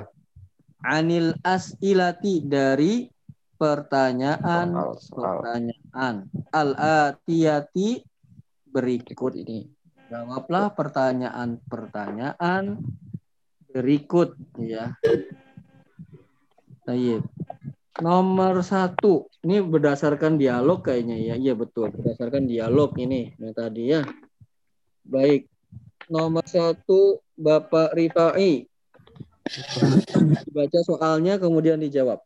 [0.85, 3.09] anil as'ilati dari
[3.57, 5.41] pertanyaan Soal, soal.
[5.41, 8.05] pertanyaan al atiyati
[8.69, 9.65] berikut ini.
[10.13, 12.85] jawablah pertanyaan-pertanyaan
[13.73, 14.93] berikut ya
[16.85, 17.25] Baik.
[18.03, 21.35] Nomor satu, ini berdasarkan dialog kayaknya ya.
[21.39, 24.03] Iya betul, berdasarkan dialog ini yang tadi ya.
[25.07, 25.47] Baik.
[26.11, 28.67] Nomor satu, Bapak Rifai.
[30.51, 32.19] Baca soalnya kemudian dijawab.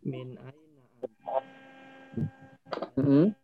[0.00, 0.84] Min aina
[2.96, 3.36] Mm-mm.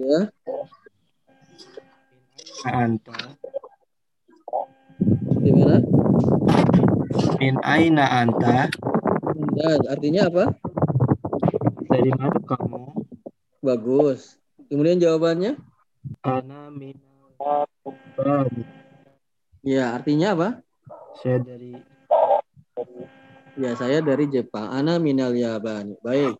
[0.00, 0.32] Ya,
[2.68, 3.36] anta?
[5.40, 5.80] gimana?
[7.40, 8.68] Min aina anta?
[9.56, 10.44] Dan artinya apa?
[11.88, 12.92] Dari mana kamu?
[13.64, 14.36] Bagus.
[14.68, 15.56] Kemudian jawabannya?
[16.20, 17.00] Ana min.
[19.64, 20.48] Ya, artinya apa?
[21.24, 21.80] Saya dari
[23.56, 24.68] Ya, saya dari Jepang.
[24.68, 25.96] Ana minal Yabani.
[26.04, 26.36] Baik.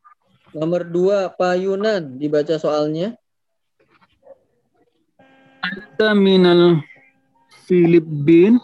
[0.52, 2.20] Nomor dua, payunan.
[2.20, 3.16] Dibaca soalnya.
[5.64, 6.84] Anta minal
[7.64, 8.60] Filipin.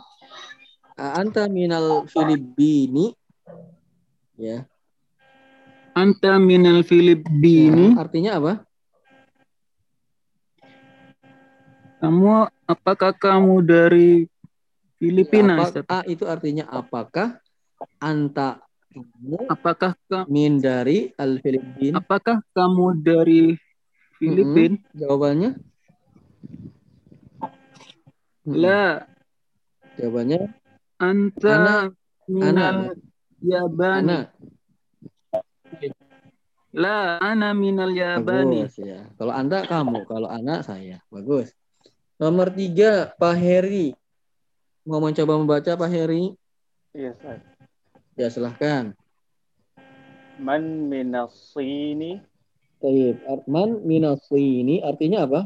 [0.96, 3.12] Anta minal Filipini.
[4.40, 4.64] Ya.
[5.92, 7.92] Anta minal Filipini.
[7.92, 8.52] Ya, Artinya apa?
[11.96, 12.28] Kamu
[12.64, 14.28] apakah kamu dari
[14.96, 15.60] Filipina?
[15.60, 15.84] Apa- Ustaz?
[15.88, 17.40] A itu artinya apakah?
[18.00, 18.60] Anta
[18.92, 21.92] kamu Apakah ka- min dari al Filipin.
[21.92, 23.52] apakah kamu dari
[24.16, 24.80] Filipin?
[24.96, 25.60] Jawabannya?
[28.46, 28.56] Mm-mm.
[28.56, 29.04] La
[29.96, 30.52] Jawabannya
[30.96, 31.76] anta Ana.
[32.28, 32.78] minal
[33.42, 34.00] Yabani.
[34.02, 34.18] Ana.
[36.76, 38.68] La ana minal Yabani.
[38.68, 39.08] Bagus ya.
[39.16, 41.00] Kalau Anda kamu, kalau anak saya.
[41.08, 41.52] Bagus.
[42.20, 43.92] Nomor tiga, Pak Heri.
[44.84, 46.32] Mau mencoba membaca Pak Heri?
[46.96, 47.40] Iya, Ustaz.
[48.16, 48.96] Ya silahkan.
[50.40, 52.20] Man minasini
[52.80, 53.20] Taib.
[53.24, 55.40] Arman minasini artinya apa?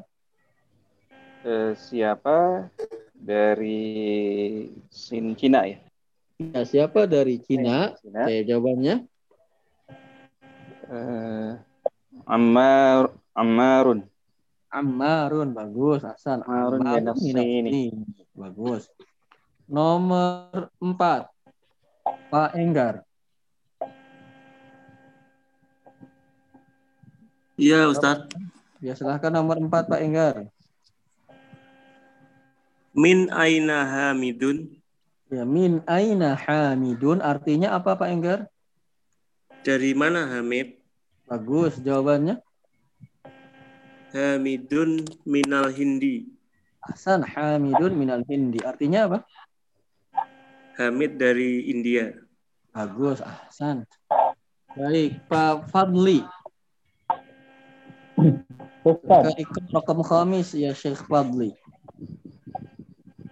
[1.46, 2.68] eh, siapa
[3.20, 5.78] dari Sin Cina ya?
[6.40, 7.92] Ya, siapa dari Cina?
[8.00, 8.24] Cina.
[8.24, 9.04] Saya jawabannya.
[10.90, 11.52] Eh,
[12.24, 14.08] Ammar Ammarun.
[14.72, 16.40] Ammarun bagus Hasan.
[16.48, 17.92] Ammarun minas sini.
[18.32, 18.88] Bagus.
[19.68, 21.30] Nomor empat
[22.32, 23.04] Pak Enggar.
[27.60, 28.32] Iya Ustadz.
[28.80, 30.48] Ya silahkan nomor empat Pak Enggar.
[32.90, 34.70] Min aina hamidun.
[35.30, 38.40] Ya min aina hamidun artinya apa Pak Enggar?
[39.60, 40.80] Dari mana Hamid?
[41.28, 42.40] Bagus jawabannya.
[44.10, 46.32] Hamidun minal hindi.
[46.80, 48.56] Hasan hamidun minal hindi.
[48.64, 49.18] Artinya apa?
[50.80, 52.16] Hamid dari India.
[52.72, 53.84] Bagus Ahsan.
[54.72, 56.24] Baik Pak Fadli.
[58.80, 61.52] Ustaz, Ikut rakam khamis ya Syekh Fadli.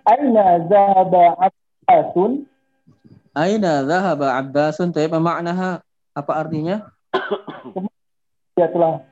[0.09, 2.49] Aina zahaba Abbasun?
[3.37, 4.89] Aina dhahaba Abbasun?
[4.91, 5.71] Tapi apa maknaha?
[6.17, 6.89] Apa artinya?
[8.57, 9.05] Dia telah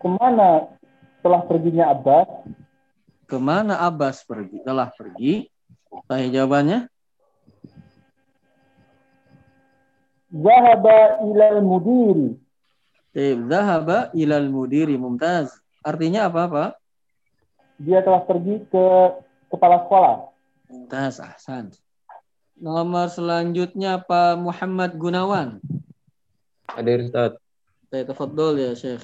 [0.00, 0.66] ke mana
[1.20, 2.26] telah perginya Abbas?
[3.28, 4.58] Ke mana Abbas pergi?
[4.64, 5.46] Telah pergi.
[6.08, 6.90] Saya jawabannya.
[10.30, 12.38] Zahaba ilal mudiri.
[13.10, 15.50] Taib dhahaba ilal mudiri mumtaz.
[15.82, 16.70] Artinya apa, Pak?
[17.82, 18.86] Dia telah pergi ke
[19.50, 20.29] kepala sekolah.
[20.70, 21.74] Mumtaz, ahsan.
[22.54, 25.58] Nomor selanjutnya Pak Muhammad Gunawan.
[26.70, 27.34] Hadir Ustaz.
[27.90, 29.02] Saya tafadhol ya, Syekh.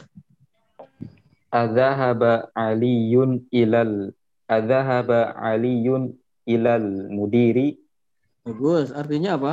[1.50, 4.14] Adzahaba Aliyun ilal
[4.46, 6.14] Adzahaba Aliyun
[6.46, 7.83] ilal mudiri.
[8.46, 8.94] Bagus.
[8.94, 9.52] Artinya apa?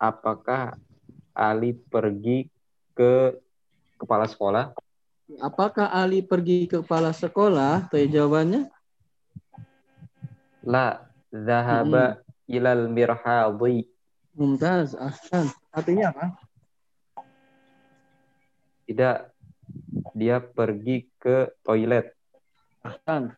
[0.00, 0.80] Apakah
[1.36, 2.48] Ali pergi
[2.96, 3.36] ke
[4.00, 4.72] kepala sekolah?
[5.44, 7.92] Apakah Ali pergi ke kepala sekolah?
[7.92, 8.72] Tanya jawabannya.
[10.62, 13.86] La zahaba ilal mirhadi.
[14.38, 15.50] Mumtaz, ahsan.
[15.74, 16.26] Artinya apa?
[18.86, 19.16] Tidak.
[20.16, 22.14] Dia pergi ke toilet.
[22.80, 23.34] Ahsan.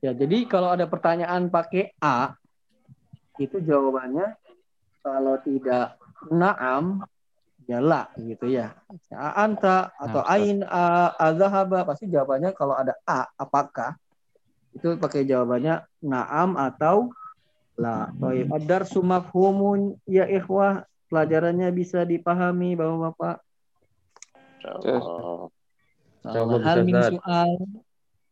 [0.00, 2.32] Ya, jadi kalau ada pertanyaan pakai A,
[3.36, 4.32] itu jawabannya
[5.04, 6.00] kalau tidak
[6.32, 7.04] naam,
[7.68, 8.72] ya la gitu ya.
[9.12, 14.00] Ya, Anta atau ain a azhaba pasti jawabannya kalau ada A, apakah?
[14.74, 17.10] Itu pakai jawabannya naam atau
[17.74, 18.10] la.
[18.14, 20.86] Baik, adar sumafhumun ya ikhwah.
[21.10, 23.42] Pelajarannya bisa dipahami Bapak-bapak.
[24.86, 25.50] Oh,
[26.22, 27.50] Insyaallah Hal min soal.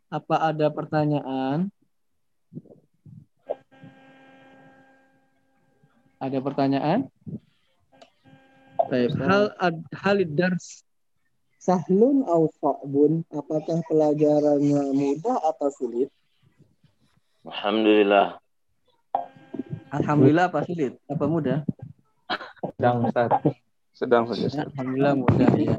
[0.09, 1.75] Apa ada pertanyaan?
[6.23, 7.11] Ada pertanyaan?
[8.87, 9.11] Baik.
[9.19, 10.87] Hal ad, halid dars
[11.69, 13.27] sahlun au sa'bun?
[13.29, 16.09] Apakah pelajarannya mudah atau sulit?
[17.49, 18.37] Alhamdulillah.
[19.89, 21.01] Alhamdulillah apa sulit?
[21.09, 21.65] Apa mudah?
[22.77, 23.31] Sedang Ustaz.
[23.97, 24.47] Sedang saja.
[24.53, 24.69] Ustaz.
[24.69, 25.75] Alhamdulillah mudah ya.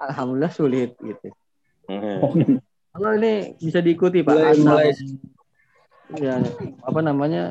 [0.00, 1.28] Alhamdulillah sulit gitu.
[2.90, 4.64] Kalau ini bisa diikuti Pak Mulai, Asal.
[4.66, 4.90] mulai.
[6.18, 6.34] Ya,
[6.82, 7.42] apa namanya?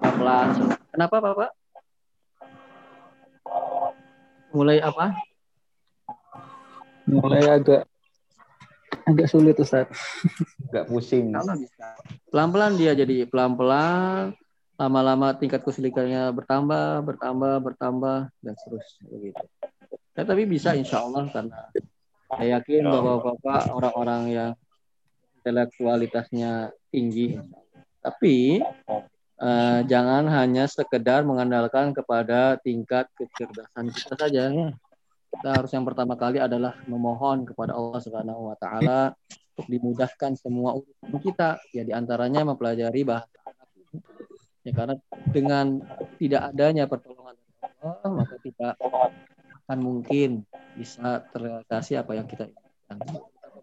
[0.00, 0.48] Pelan.
[0.94, 1.50] Kenapa Bapak?
[4.54, 5.16] Mulai apa?
[7.08, 7.82] Mulai agak
[9.06, 9.88] agak sulit Ustaz.
[10.72, 11.34] Gak pusing.
[12.30, 14.34] Pelan-pelan dia jadi pelan-pelan.
[14.80, 19.44] Lama-lama tingkat kesulitannya bertambah, bertambah, bertambah, dan seterusnya begitu.
[20.12, 21.70] Ya, tapi bisa insya Allah karena
[22.32, 24.50] saya yakin bahwa Bapak orang-orang yang
[25.38, 27.38] intelektualitasnya tinggi.
[28.02, 28.64] Tapi
[29.38, 34.68] eh, jangan hanya sekedar mengandalkan kepada tingkat kecerdasan kita saja ya.
[35.32, 39.16] Kita harus yang pertama kali adalah memohon kepada Allah Subhanahu wa taala
[39.56, 41.56] untuk dimudahkan semua urusan kita.
[41.72, 43.68] Ya di antaranya mempelajari bahasa Arab.
[44.62, 44.94] Ya karena
[45.32, 45.80] dengan
[46.20, 48.68] tidak adanya pertolongan dari Allah, maka kita
[49.64, 50.44] akan mungkin
[50.76, 52.96] bisa terrealisasi apa yang kita inginkan.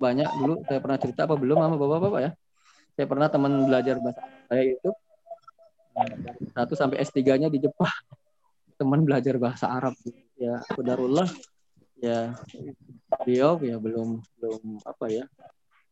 [0.01, 2.31] Banyak dulu saya pernah cerita apa belum sama bapak-bapak ya.
[2.97, 4.89] Saya pernah teman belajar bahasa Arab saya itu
[6.55, 7.93] satu sampai S3-nya di Jepang.
[8.75, 9.93] Teman belajar bahasa Arab
[10.39, 11.27] ya Qadarullah
[11.99, 12.33] ya
[13.23, 15.25] beliau ya belum belum apa ya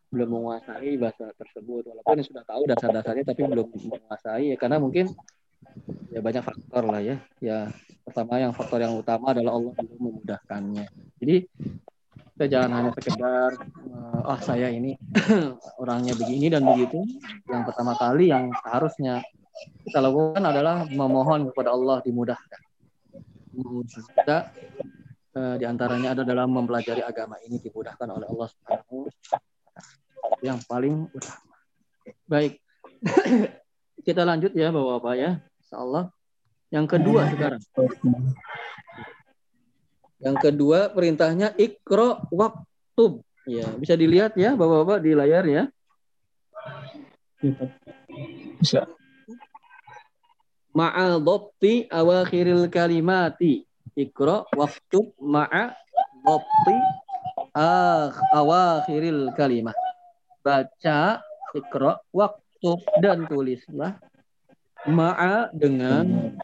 [0.08, 1.91] belum menguasai bahasa tersebut.
[1.91, 5.12] Walaupun sudah tahu dasar-dasarnya tapi belum menguasai ya karena mungkin
[6.12, 7.20] ya banyak faktor lah ya.
[7.43, 7.72] Ya
[8.08, 10.86] pertama yang faktor yang utama adalah Allah belum memudahkannya.
[11.20, 11.36] Jadi
[12.38, 14.95] kita jangan hanya sekedar eh, oh saya ini
[15.82, 17.03] orangnya begini dan begitu.
[17.51, 19.20] Yang pertama kali yang seharusnya
[19.84, 22.62] kita lakukan adalah memohon kepada Allah dimudahkan.
[24.14, 24.53] Kita
[25.38, 29.06] eh, di antaranya ada dalam mempelajari agama ini dimudahkan oleh Allah Subhanahu
[30.42, 31.56] yang paling utama.
[32.26, 32.58] Baik,
[34.08, 35.32] kita lanjut ya bapak-bapak ya,
[35.62, 36.04] Insya Allah.
[36.74, 37.62] Yang kedua sekarang.
[40.18, 43.22] Yang kedua perintahnya ikro waktub.
[43.48, 45.64] Ya, bisa dilihat ya Bapak-bapak di layar ya.
[48.60, 48.90] Bisa.
[50.76, 53.66] Ma'a dhabti awakhiril kalimati.
[53.98, 55.74] Ikro waktub ma'a
[56.22, 56.78] dhabti
[57.58, 59.74] akh- awakhiril kalimah.
[60.45, 61.18] Baca
[61.58, 63.98] ikro waktub dan tulislah
[64.86, 66.38] ma'a dengan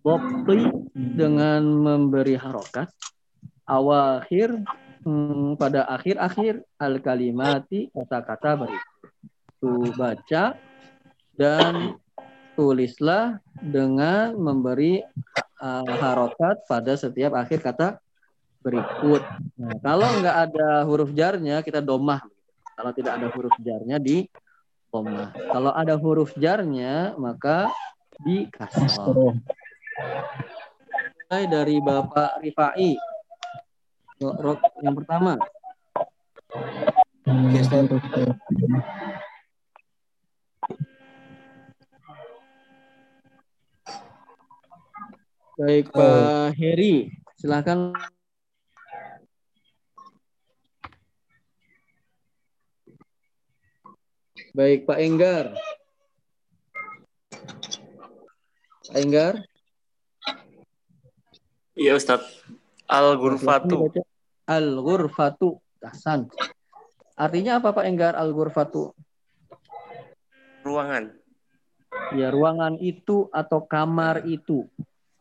[0.00, 2.88] dhabti dengan memberi harokat
[3.68, 4.56] awakhir
[5.04, 9.10] hmm, pada akhir-akhir al kalimati kata-kata berikut.
[9.60, 10.56] Tuh baca
[11.36, 12.00] dan
[12.56, 15.04] tulislah dengan memberi
[15.60, 18.00] uh, harokat pada setiap akhir kata
[18.60, 19.22] berikut.
[19.54, 22.24] Nah, kalau nggak ada huruf jarnya kita domah.
[22.76, 24.26] Kalau tidak ada huruf jarnya di
[24.90, 25.32] domah.
[25.32, 27.70] Kalau ada huruf jarnya maka
[28.20, 29.36] di kasroh.
[31.26, 32.98] Mulai dari Bapak Rifai.
[34.16, 35.36] Rok yang pertama.
[45.56, 47.08] Baik Pak Heri,
[47.40, 47.96] silakan.
[54.52, 55.56] Baik Pak Enggar.
[58.84, 59.34] Pak Enggar.
[61.72, 62.44] Iya Ustadz.
[62.84, 63.88] Al-Ghurfatu.
[64.44, 65.56] Al-Ghurfatu.
[65.80, 66.28] Hasan.
[67.16, 68.92] Artinya apa Pak Enggar Al-Ghurfatu?
[70.68, 71.16] Ruangan.
[72.12, 74.68] Ya, ruangan itu atau kamar itu.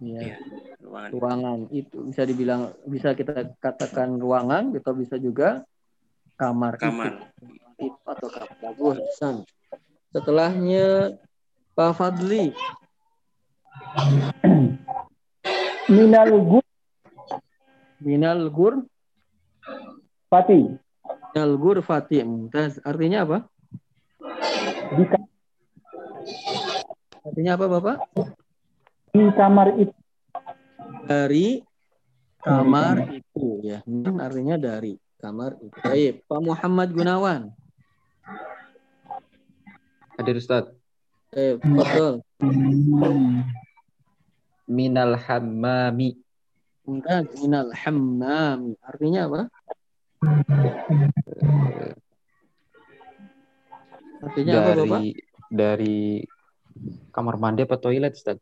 [0.06, 0.38] Ya, Iya.
[0.78, 1.10] Ruangan.
[1.10, 5.66] ruangan itu bisa dibilang bisa kita katakan ruangan atau bisa juga
[6.38, 7.26] kamar, Kamar.
[7.42, 7.90] itu.
[7.90, 8.54] Itu atau kamar.
[8.62, 9.42] Bagus, Hasan.
[10.14, 11.18] Setelahnya
[11.74, 12.54] Pak Fadli.
[15.88, 16.66] Minal gur
[17.98, 18.74] Minal gur
[20.30, 20.70] pati.
[21.34, 22.22] Minal gur Fatih.
[22.24, 22.78] Mumtaz.
[22.82, 23.38] Artinya apa?
[24.94, 25.30] Di, ka-
[27.26, 27.96] Artinya apa Bapak?
[29.16, 29.96] Di kamar itu.
[31.08, 31.64] Dari
[32.44, 33.80] kamar itu ya.
[33.88, 35.78] Min artinya dari kamar itu.
[35.80, 37.42] Baik, Pak Muhammad Gunawan.
[40.20, 40.68] Hadir Ustaz.
[41.32, 42.24] Eh, betul.
[44.68, 46.20] Minal hammami.
[46.84, 47.32] Mumtaz.
[47.40, 48.76] Minal hammam.
[48.84, 49.42] Artinya apa?
[54.26, 55.00] Artinya apa Bapak?
[55.00, 55.08] Dari
[55.52, 56.00] dari
[57.16, 58.40] kamar mandi apa toilet Ustaz?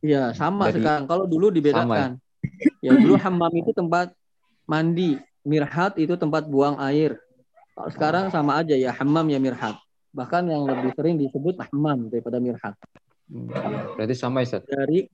[0.00, 1.04] Iya, sama Dari- sekarang.
[1.04, 2.16] Kalau dulu dibedakan.
[2.80, 4.16] Ya, dulu hammam itu tempat
[4.64, 7.20] mandi, mirhat itu tempat buang air.
[7.76, 9.76] Kalau sekarang sama aja ya hammam ya mirhat.
[10.16, 12.74] Bahkan yang lebih sering disebut hammam daripada mirhat.
[13.30, 13.46] Hmm,
[13.94, 14.64] Berarti sama Ustaz.
[14.66, 15.06] Dari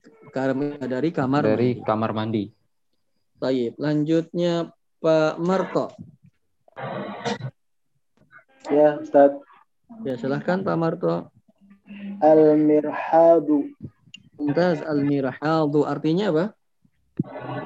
[0.87, 1.85] dari kamar Dari mandi.
[1.85, 2.43] kamar mandi.
[3.37, 3.77] Taib.
[3.77, 5.93] Lanjutnya Pak Marto.
[8.71, 9.37] Ya, Ustaz.
[10.01, 11.29] Ya, silahkan Pak Marto.
[12.23, 13.69] Al-mirhadu.
[14.37, 16.45] Mumtaz al-mirhadu artinya apa?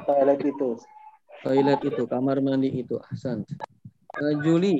[0.08, 0.70] Toilet itu.
[1.44, 2.96] Toilet itu, kamar mandi itu.
[3.12, 3.44] Ahsan.
[4.16, 4.80] Eh, Juli.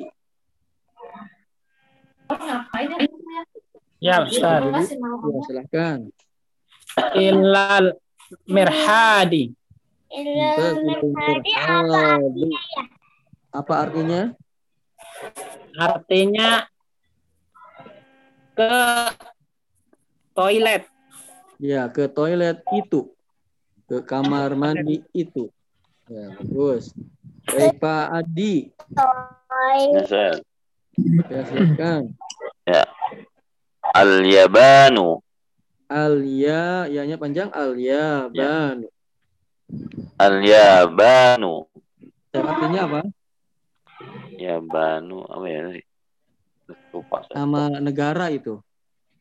[4.00, 4.64] Ya, Ustaz.
[4.96, 5.98] Ya, silahkan.
[7.12, 8.00] Ilal
[8.48, 9.52] mirhadi.
[10.08, 12.48] Mumtaz al-mirhadu.
[13.52, 14.32] Apa artinya?
[15.76, 16.64] Artinya
[18.56, 18.72] ke
[20.32, 20.91] toilet.
[21.62, 23.14] Ya, ke toilet itu.
[23.86, 25.46] Ke kamar mandi itu.
[26.10, 26.90] Ya, bagus.
[27.46, 28.74] Baik, Pak Adi.
[30.10, 30.42] Ya.
[31.30, 32.02] Ya, silakan.
[33.94, 35.22] Al-Yabanu.
[35.86, 37.54] Al-ya, ya-nya panjang.
[37.54, 38.90] Al-yaban.
[40.18, 41.70] Al-Yabanu.
[42.34, 43.00] Ya, artinya apa?
[44.34, 45.22] Yabanu.
[45.30, 45.78] Apa ya?
[46.90, 47.22] Lupa.
[47.30, 48.58] Nama negara itu.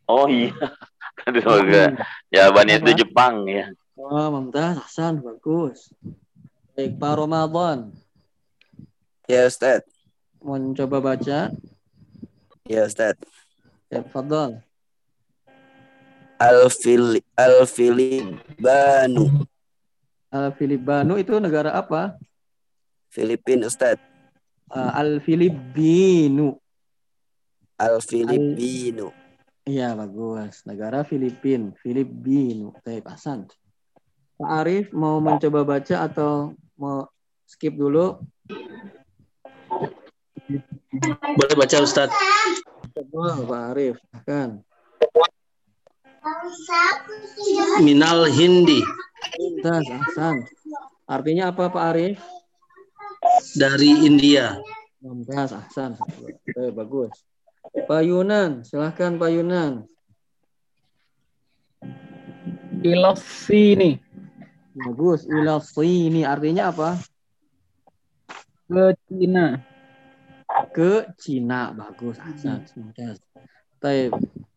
[0.09, 0.57] Oh iya.
[1.27, 2.01] Aduh, enggak.
[2.33, 2.97] Yaban itu Apa?
[2.97, 3.65] Jepang ya.
[3.99, 4.81] Oh, Mumtaz.
[4.81, 5.93] Hasan, bagus.
[6.73, 7.93] Baik, Pak Ramadan.
[9.29, 9.85] Ya Ustaz.
[10.41, 11.53] Mau coba baca?
[12.65, 13.15] Ya Ustaz.
[13.93, 14.57] Ya, Fadol.
[16.41, 19.45] Al-Fil Al-Filibanu.
[20.33, 22.17] Al-Filipino itu negara apa?
[23.13, 24.01] Filipin Ustaz.
[24.71, 26.57] Uh, Al-Filipino.
[27.77, 29.20] Al-Filipino.
[29.65, 30.65] Iya, bagus.
[30.65, 31.73] Negara Filipin.
[31.77, 32.73] Filipino.
[32.81, 33.45] Baik, Hasan.
[34.41, 37.05] Pak Arif mau mencoba baca atau mau
[37.45, 38.17] skip dulu?
[41.37, 42.13] Boleh baca Ustadz.
[42.91, 43.97] Coba, Pak Arif.
[44.25, 44.65] Kan.
[47.85, 48.81] Minal Hindi.
[49.37, 50.45] Mumtaz, Hasan.
[51.05, 52.17] Artinya apa Pak Arif?
[53.53, 54.57] Dari India.
[55.01, 55.97] Mumtaz, ahsan.
[56.45, 57.09] Eh, bagus.
[57.71, 59.87] Pak Yunan, silahkan Pak Yunan.
[63.19, 63.95] Sini.
[64.75, 65.27] Bagus.
[65.27, 66.97] Ila sini artinya apa?
[68.65, 69.61] Ke Cina.
[70.71, 71.71] Ke Cina.
[71.71, 72.17] Bagus.
[73.79, 74.11] Taib.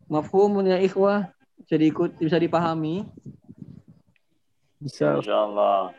[0.08, 1.30] Mafhumun ya ikhwah?
[1.60, 3.04] Bisa diikut, bisa dipahami?
[4.80, 5.20] Bisa.
[5.20, 5.92] Insya Allah.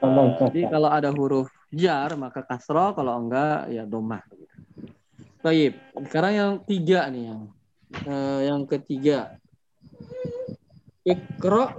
[0.49, 4.21] Jadi kalau ada huruf jar maka kasroh, kalau enggak ya domah.
[5.45, 5.77] Baik,
[6.09, 7.41] sekarang yang tiga nih yang
[8.09, 9.37] eh, yang ketiga.
[11.05, 11.69] Ikro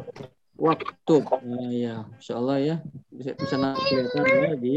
[0.54, 1.16] waktu.
[1.42, 2.76] Nah, ya, insya Allah ya
[3.10, 4.74] bisa bisa kelihatan ya di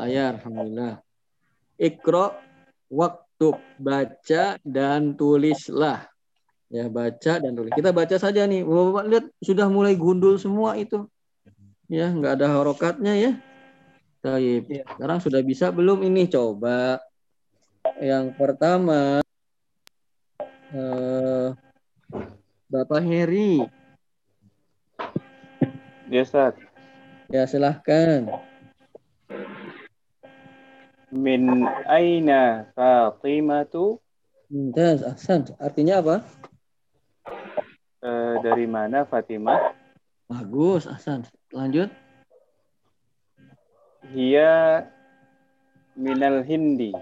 [0.00, 0.40] layar.
[0.40, 1.04] Alhamdulillah.
[1.76, 2.32] Ikro
[2.88, 6.08] waktu baca dan tulislah.
[6.72, 7.76] Ya baca dan tulis.
[7.76, 8.64] Kita baca saja nih.
[8.64, 11.04] Bapak lihat sudah mulai gundul semua itu.
[11.92, 13.32] Ya nggak ada harokatnya ya.
[14.24, 14.72] Taib.
[14.72, 16.96] Sekarang sudah bisa belum ini coba.
[17.96, 19.24] Yang pertama
[20.72, 21.48] eh,
[22.68, 23.64] Bapak Heri.
[26.12, 26.54] Ya Ustaz.
[27.32, 28.30] Ya silahkan.
[31.10, 34.02] Min aina Fatimatu
[34.46, 35.42] Mumtaz, ahsan.
[35.58, 36.16] Artinya apa?
[37.98, 39.74] Eh, dari mana Fatimah?
[40.30, 41.26] Bagus, ahsan.
[41.50, 41.90] Lanjut.
[44.06, 44.86] Hiya
[45.98, 46.94] minal Hindi.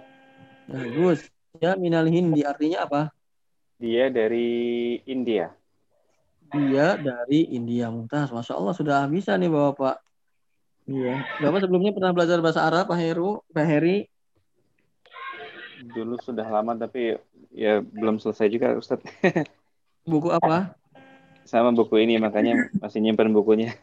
[0.68, 1.28] Bagus.
[1.62, 3.02] Ya minal hindi artinya apa?
[3.78, 5.52] Dia dari India.
[6.50, 8.30] Dia dari India Mumtaz.
[8.30, 10.00] Masya Allah sudah bisa nih Bapak.
[10.84, 11.24] Iya.
[11.40, 14.08] Bapak sebelumnya pernah belajar bahasa Arab, Pak Heru, Pak Heri?
[15.84, 17.16] Dulu sudah lama tapi
[17.52, 19.00] ya belum selesai juga Ustaz.
[20.10, 20.76] Buku apa?
[21.44, 23.76] Sama buku ini makanya masih nyimpan bukunya.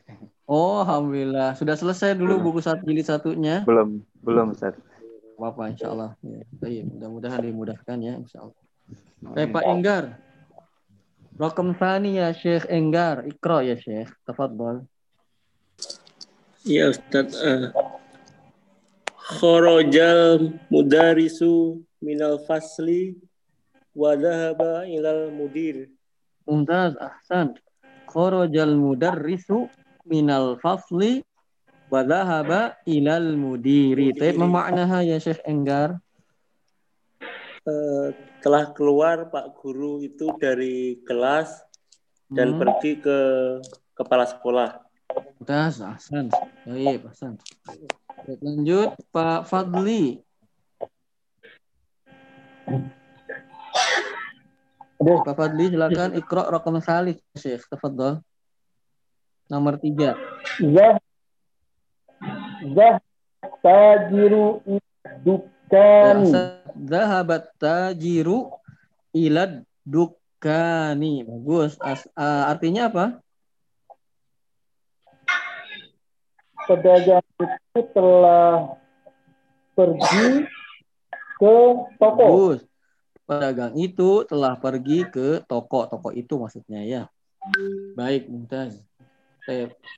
[0.50, 1.54] Oh, alhamdulillah.
[1.54, 3.62] Sudah selesai dulu buku satu jilid satunya.
[3.70, 4.74] Belum, belum Ustaz.
[5.42, 6.14] Bapak, insya Allah.
[6.22, 8.62] Ya, mudah-mudahan dimudahkan ya, insya Allah.
[9.34, 10.22] Eh, Pak Enggar.
[11.42, 13.26] Rokam Thani ya Syekh Enggar.
[13.26, 14.14] Ikro ya Syekh.
[14.22, 14.86] Tafadhol.
[16.62, 17.34] Iya Ustaz.
[17.42, 17.74] Uh,
[19.42, 23.18] Khorojal mudarisu minal fasli
[23.98, 25.90] wa dhahaba ilal mudir.
[26.46, 27.58] Mumtaz, ahsan.
[28.12, 29.72] Kharajal mudarrisu
[30.04, 31.24] minal fasli
[31.92, 34.16] wa dhahaba ilal mudiri.
[34.16, 36.00] Taib memaknaha ya Syekh Enggar.
[37.68, 38.08] Eh,
[38.40, 41.62] telah keluar Pak Guru itu dari kelas
[42.32, 42.60] dan Hmm.
[42.64, 43.18] pergi ke
[43.94, 44.82] kepala sekolah.
[45.38, 46.32] Mumtaz, ahsan.
[46.64, 47.04] Baik.
[48.24, 50.24] Baik, lanjut Pak Fadli.
[55.02, 57.68] Pak Fadli silakan ikra raqam salih Syekh.
[57.68, 58.24] Tafadhol.
[59.52, 60.16] Nomor tiga.
[60.58, 60.96] Zah
[63.62, 64.62] tajiru
[65.26, 66.34] dukani.
[66.86, 68.54] Zahabat tajiru
[69.14, 71.26] ilad dukani.
[71.26, 71.78] Bagus.
[71.82, 73.06] As- ah, artinya apa?
[76.70, 78.78] Pedagang itu telah
[79.74, 80.46] pergi
[81.42, 81.56] ke
[81.98, 82.26] toko.
[82.30, 82.62] Bagus.
[83.26, 85.90] Pedagang itu telah pergi ke toko.
[85.90, 87.04] Toko itu maksudnya ya.
[87.98, 88.78] Baik, Mumtaz.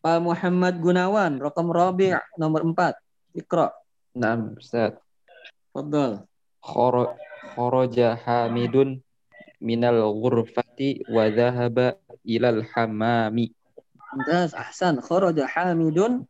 [0.04, 2.96] Pak Muhammad Gunawan, Rokam Rabi' nomor 4.
[3.34, 3.74] Ikra.
[4.14, 4.94] Naam, Ustaz.
[5.74, 6.26] Fadal.
[6.62, 7.18] Khoro-
[7.58, 9.02] Khoroja Hamidun
[9.60, 13.52] minal ghurfati wa dhahaba ilal hammami.
[14.14, 14.54] Mumtaz.
[14.54, 15.02] Ahsan.
[15.02, 16.24] Kharaja Hamidun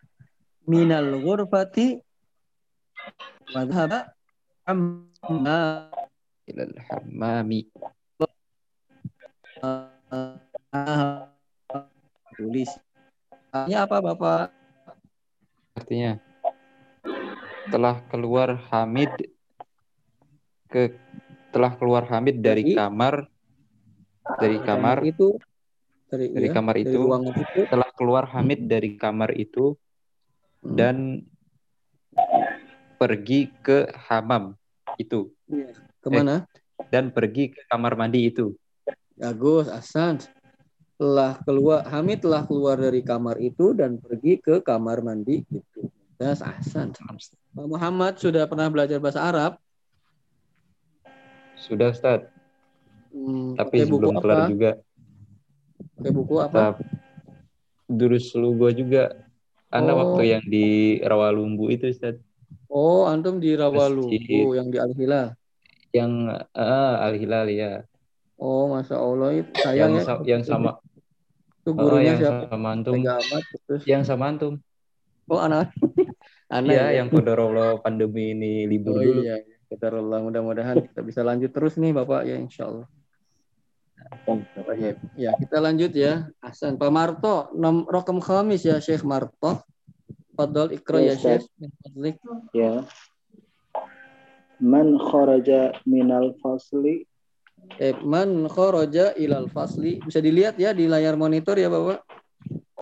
[0.63, 1.99] minal ghurfati
[3.51, 4.15] wa dhahaba
[6.47, 7.67] Ilal hammami.
[12.33, 12.71] tulis.
[13.53, 14.45] Artinya apa Bapak?
[15.77, 16.11] Artinya
[17.69, 19.29] telah keluar Hamid
[20.73, 20.97] ke
[21.53, 23.29] telah keluar Hamid dari kamar
[24.41, 25.37] dari kamar itu
[26.09, 29.77] dari, dari ya, kamar dari itu telah keluar Hamid dari kamar itu
[30.63, 30.79] Hmm.
[30.79, 30.97] dan
[32.95, 34.55] pergi ke hamam
[34.95, 35.75] itu Iya.
[35.99, 36.47] ke mana?
[36.87, 38.55] dan pergi ke kamar mandi itu.
[39.19, 40.23] Bagus, Hasan.
[40.93, 45.89] Telah keluar, Hamid telah keluar dari kamar itu dan pergi ke kamar mandi itu.
[46.15, 46.93] Das Hasan.
[47.53, 49.51] Pak Muhammad sudah pernah belajar bahasa Arab?
[51.57, 52.27] Sudah Ustaz,
[53.13, 54.49] Hmm, tapi belum kelar apa?
[54.49, 54.71] juga.
[55.97, 56.81] Pakai buku apa?
[57.85, 59.13] Durus Lugo juga.
[59.69, 59.97] Anda Oh.
[60.01, 62.17] waktu yang di Rawalumbu itu Ustaz.
[62.69, 64.45] Oh, antum di Rawalu, Masjid.
[64.49, 65.27] oh, yang di Al Hilal.
[65.93, 66.11] Yang
[66.57, 67.71] ah, Al Hilal ya.
[68.35, 70.03] Oh, masya Allah itu Yang, sayang ya.
[70.03, 70.71] sa- yang sama
[71.63, 72.43] Itu oh, gurunya yang siapa?
[72.51, 72.93] sama antum.
[72.99, 73.81] Amat, terus.
[73.87, 74.53] Yang sama antum.
[75.31, 75.71] Oh, anak.
[76.53, 76.97] Aneh Iya, ya.
[77.01, 79.21] yang qadarullah pandemi ini libur Oh dulu.
[79.23, 79.39] iya,
[79.71, 80.19] Qadarullah.
[80.21, 82.87] Mudah-mudahan kita bisa lanjut terus nih Bapak ya insya Allah.
[84.27, 84.91] Bapak ya.
[85.15, 86.27] Ya, kita lanjut ya.
[86.43, 89.63] Hasan Pak Marto, nom rokam khamis ya Syekh Marto.
[90.35, 91.39] Fadol ikra ya Ya.
[91.39, 91.43] Syekh.
[92.53, 92.83] Ya.
[94.59, 97.07] Man kharaja minal fasli
[97.81, 99.97] Eh, man kharaja ilal fasli.
[100.01, 102.05] Bisa dilihat ya di layar monitor ya Bapak.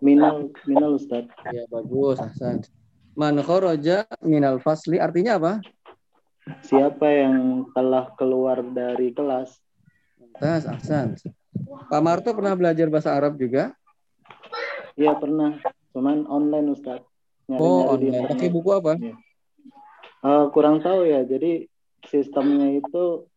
[0.01, 1.29] minal minal Ustaz.
[1.47, 2.65] Ya bagus, Hasan.
[3.13, 5.53] Man kharaja minal fasli artinya apa?
[6.65, 9.61] Siapa yang telah keluar dari kelas
[10.41, 11.13] Tas, Hasan.
[11.86, 13.77] Pak Marto pernah belajar bahasa Arab juga?
[14.97, 15.61] Ya pernah,
[15.93, 17.05] cuman online Ustaz.
[17.45, 18.25] Nyari-nyari Oh, online.
[18.25, 18.91] Pakai buku apa?
[20.21, 21.69] Eh, kurang tahu ya, jadi
[22.09, 23.29] sistemnya itu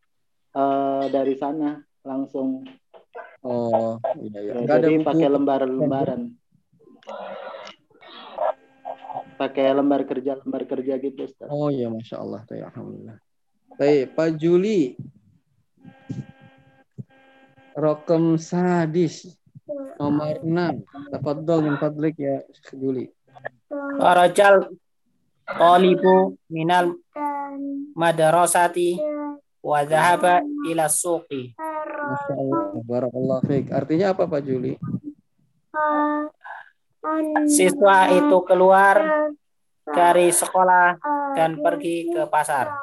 [0.54, 2.62] eh, dari sana langsung.
[3.44, 4.52] Oh, iya iya.
[4.64, 6.20] Ya, ada jadi pakai lembaran-lembaran.
[9.34, 11.50] Pakai lembar kerja lembar kerja gitu Ustaz.
[11.50, 12.40] Oh iya, masya Allah.
[12.48, 13.18] Tuh, ya, Alhamdulillah.
[13.76, 14.94] Baik, Pak Juli.
[17.74, 19.34] Rokem sadis
[19.98, 20.86] nomor 6.
[21.10, 22.40] Tafadhol min fadlik ya
[22.70, 23.10] Juli.
[23.98, 24.70] Kharajal
[25.44, 26.94] talibu minal
[27.98, 28.96] madrasati
[29.64, 31.56] wa dhahaba ila suqi.
[32.84, 33.72] Barakallah fiik.
[33.72, 34.76] Artinya apa Pak Juli?
[37.48, 38.96] Siswa itu keluar
[39.88, 41.00] dari sekolah
[41.32, 42.76] dan pergi ke pasar.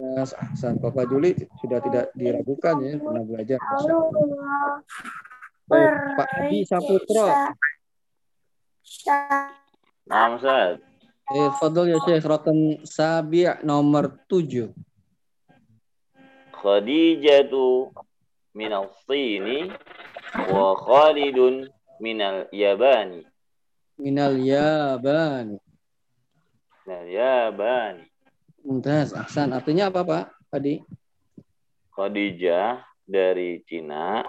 [0.00, 0.80] Ya, Hasan.
[0.80, 3.60] Bapak Juli sudah tidak diragukan ya, pernah belajar.
[5.68, 7.28] Baik, Pak Adi Saputro.
[10.08, 10.80] Nah, Ustaz.
[11.30, 12.26] Eh, Fadol ya Syekh.
[12.26, 14.72] Rokem sabi' nomor 7.
[16.60, 17.88] Khadijatu
[18.52, 19.72] minal Sini
[20.52, 21.72] wa Khalidun
[22.04, 23.24] minal Yabani.
[23.96, 25.56] Minal Yabani.
[26.84, 28.04] Minal Yabani.
[28.60, 29.56] Mumtaz, Ahsan.
[29.56, 30.24] Artinya apa, Pak?
[30.52, 30.84] Tadi?
[31.96, 34.20] Khadijah dari Cina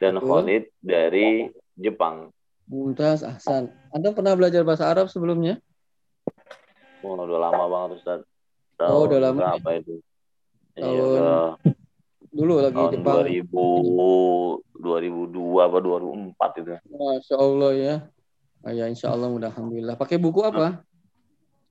[0.00, 0.28] dan Betul.
[0.32, 2.32] Khalid dari Jepang.
[2.72, 3.68] Mumtaz, Ahsan.
[3.92, 5.60] Anda pernah belajar bahasa Arab sebelumnya?
[7.04, 8.20] Wah, udah lama banget Ustaz.
[8.80, 9.60] Oh, udah lama.
[9.60, 10.00] Berapa itu?
[10.76, 11.34] Iya, Tahun udah
[12.36, 13.16] Dulu lagi tahun Jepang.
[13.24, 16.72] 2000 2002 apa 2004 itu.
[16.86, 17.94] Masya Allah ya.
[18.60, 19.96] Oh, ya, insya Allah mudah alhamdulillah.
[19.96, 20.84] Pakai buku apa?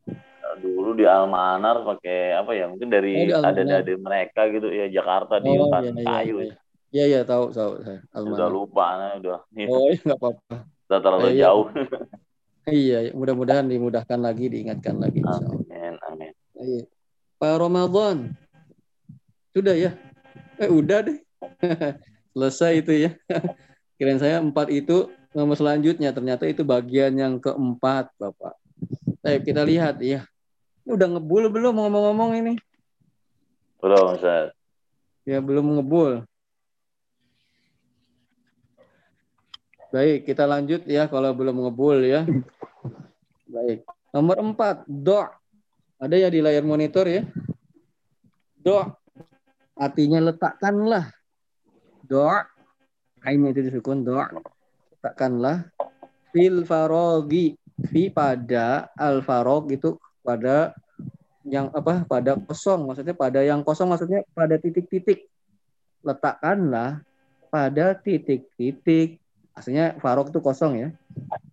[0.10, 2.66] Nah, Dulu di Almanar pakai apa ya?
[2.66, 3.62] Mungkin Oh, dari di Almanar.
[3.62, 6.36] ada-ada mereka gitu ya Jakarta di Oh, hutan iya, iya, kayu.
[6.42, 6.56] iya.
[6.90, 8.00] Iya, iya, tahu, tahu saya.
[8.10, 8.50] Udah Almanar.
[8.50, 9.40] lupa, nah, udah.
[9.52, 10.56] Iya, Oh, iya, nggak apa-apa.
[10.88, 11.42] udah terlalu Iya, iya.
[11.46, 11.66] jauh.
[12.66, 13.12] Iya, iya.
[13.14, 15.22] mudah-mudahan dimudahkan lagi, diingatkan lagi.
[15.22, 16.32] Amin, amin.
[16.58, 16.90] Iya.
[17.38, 18.34] Pak Ramadan.
[19.56, 19.96] Sudah ya?
[20.60, 21.24] Eh, udah deh.
[22.36, 23.16] Selesai itu ya.
[23.96, 26.12] Kirain saya empat itu nomor selanjutnya.
[26.12, 28.60] Ternyata itu bagian yang keempat, Bapak.
[29.24, 30.28] Baik, kita lihat ya.
[30.84, 32.54] Ini udah ngebul belum ngomong-ngomong ini?
[33.80, 34.52] Belum, Ustaz.
[35.24, 36.28] Ya, belum ngebul.
[39.96, 42.28] Baik, kita lanjut ya kalau belum ngebul ya.
[43.48, 43.88] Baik.
[44.12, 45.24] Nomor empat, do.
[45.96, 47.24] Ada ya di layar monitor ya.
[48.60, 49.05] Do.
[49.76, 51.12] Artinya letakkanlah.
[52.08, 52.24] Do.
[53.28, 54.16] Ainnya itu disukun do.
[54.96, 55.68] Letakkanlah.
[56.32, 57.60] Fil farogi.
[57.76, 60.72] Fi pada al farog itu pada
[61.46, 65.30] yang apa pada kosong maksudnya pada yang kosong maksudnya pada titik-titik
[66.02, 67.06] letakkanlah
[67.54, 69.22] pada titik-titik
[69.54, 70.90] aslinya farok itu kosong ya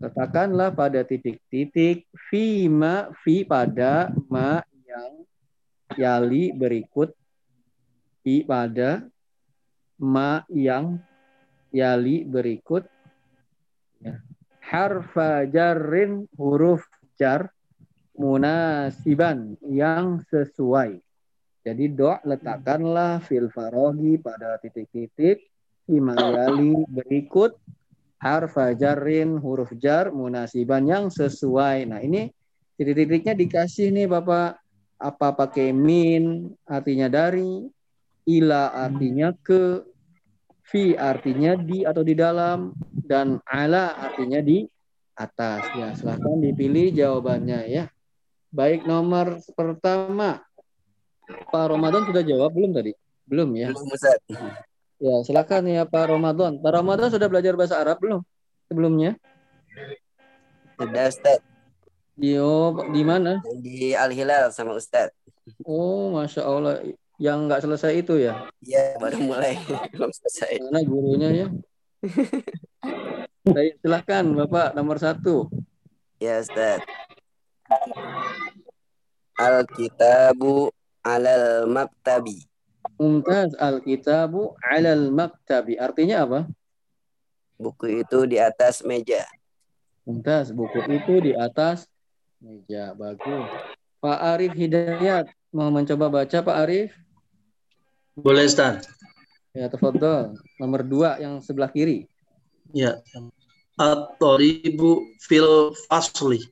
[0.01, 5.13] letakkanlah pada titik-titik fi ma fi pada ma yang
[6.01, 7.13] yali berikut
[8.23, 9.07] fi pada
[9.99, 10.99] ma yang
[11.75, 12.87] yali berikut
[14.03, 14.19] ya.
[14.63, 16.87] harfa jarrin huruf
[17.19, 17.51] jar
[18.17, 20.99] munasiban yang sesuai
[21.63, 25.47] jadi do letakkanlah fil farogi pada titik-titik
[25.87, 27.55] imayali berikut
[28.23, 31.91] harfa jarrin huruf jar munasiban yang sesuai.
[31.91, 32.31] Nah ini
[32.79, 34.63] titik-titiknya dikasih nih Bapak.
[35.03, 37.67] Apa pakai min artinya dari,
[38.27, 39.83] ila artinya ke,
[40.63, 44.65] fi artinya di atau di dalam, dan ala artinya di
[45.19, 45.63] atas.
[45.77, 47.85] Ya silahkan dipilih jawabannya ya.
[48.53, 50.45] Baik nomor pertama.
[51.49, 52.93] Pak Ramadan sudah jawab belum tadi?
[53.25, 53.73] Belum ya.
[53.73, 54.21] Belum Ustaz.
[55.03, 56.61] Ya, silakan ya Pak Ramadan.
[56.61, 58.21] Pak Ramadan sudah belajar bahasa Arab belum
[58.69, 59.17] sebelumnya?
[60.77, 61.41] Sudah Ustaz.
[62.21, 63.41] Yo, di mana?
[63.57, 65.17] Di Al Hilal sama Ustaz.
[65.65, 66.85] Oh, masya Allah.
[67.23, 68.51] Yang nggak selesai itu ya?
[68.59, 69.55] Iya, baru mulai.
[69.95, 70.59] Belum selesai.
[70.59, 71.47] Mana gurunya ya?
[73.47, 75.47] Baik, silakan Bapak nomor satu.
[76.19, 76.83] Ya Ustaz.
[79.39, 80.75] Al-kitabu
[81.07, 82.43] alal maktabi.
[82.99, 85.79] Mumtaz al-kitabu 'alal maktabi.
[85.79, 86.41] Artinya apa?
[87.55, 89.23] Buku itu di atas meja.
[90.03, 91.87] Mumtaz, buku itu di atas
[92.43, 92.95] meja.
[92.99, 93.47] Bagus.
[94.03, 96.91] Pak Arif Hidayat mau mencoba baca Pak Arif?
[98.13, 98.85] Boleh, Ustaz.
[99.57, 100.37] Ya, tafadhol.
[100.61, 102.09] Nomor dua yang sebelah kiri.
[102.73, 103.01] Ya.
[103.77, 106.45] At-talibu fil fasli.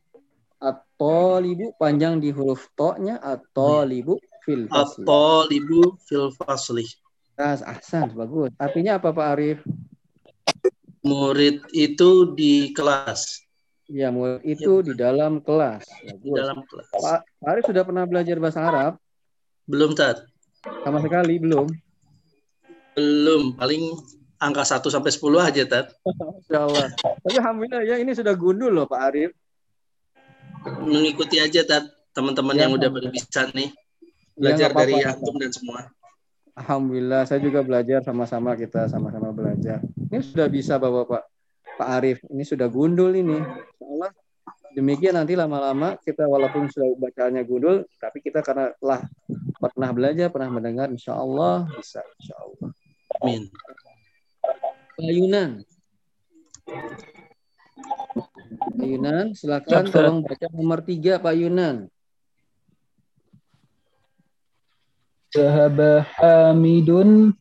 [0.56, 5.04] At-talibu panjang di huruf to-nya at-talibu fil fasli.
[5.04, 6.84] At-talibu fil fasli.
[7.36, 8.52] Tas, ahsan, bagus.
[8.60, 9.58] Artinya apa Pak Arif?
[11.00, 13.44] Murid itu di kelas.
[13.88, 15.84] Ya, murid itu di dalam kelas.
[16.04, 16.36] Di Bagus.
[16.36, 16.88] dalam kelas.
[16.92, 18.92] Pak Pak Arif sudah pernah belajar bahasa Arab?
[19.68, 20.29] Belum, Tat.
[20.64, 21.66] Sama sekali belum.
[22.96, 23.56] Belum.
[23.56, 23.82] Paling
[24.40, 25.86] angka 1 sampai 10 aja, Tat.
[26.36, 26.88] Masya Allah.
[26.96, 29.30] Tapi alhamdulillah ya ini sudah gundul loh Pak Arif.
[30.84, 31.84] Mengikuti aja, Tat.
[32.10, 33.70] Teman-teman Ya, yang udah pada bisa nih.
[33.70, 35.80] Ya, Belajar nggak apa-apa, dari nggak antum dan semua.
[36.58, 39.80] Alhamdulillah saya juga belajar sama-sama kita sama-sama belajar.
[40.10, 41.22] Ini sudah bisa Bapak-bapak.
[41.80, 43.40] Pak Arif ini sudah gundul ini.
[43.40, 44.10] Insya Allah
[44.76, 49.02] demikian nanti lama-lama kita walaupun sudah bacaannya gundul tapi kita karena telah
[49.60, 52.68] pernah belajar, pernah mendengar insya Allah bisa insya Allah.
[53.20, 53.42] Amin.
[54.96, 55.50] Pak Yunan.
[58.60, 59.94] Pak Yunan, silakan Ustaz.
[59.94, 61.88] tolong baca nomor tiga Pak Yunan.
[65.30, 67.38] Zahaba Hamidun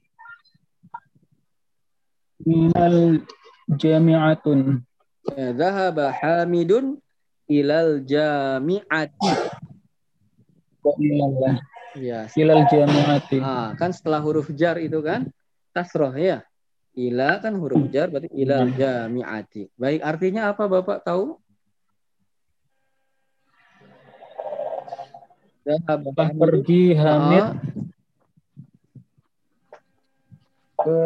[2.45, 3.25] minal
[3.73, 4.85] jami'atun.
[5.33, 7.01] Ya, Zahaba Hamidun
[7.49, 9.33] ilal jami'ati.
[11.97, 13.37] Ya, Ilal jami'ati.
[13.41, 15.25] Ah, kan setelah huruf jar itu kan
[15.73, 16.45] kasroh ya.
[16.93, 19.73] Ila kan huruf jar berarti ilal jami'ati.
[19.73, 21.41] Baik, artinya apa Bapak tahu?
[25.65, 26.37] Telah Hamidun.
[26.39, 27.53] pergi Hamid Ah,
[30.81, 30.99] ke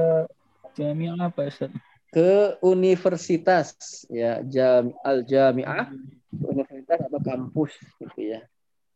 [0.78, 1.72] jami'ah apa Ustaz?
[2.14, 3.74] Ke universitas
[4.05, 5.89] ya jam al jamiah
[6.30, 8.45] universitas atau kampus gitu ya.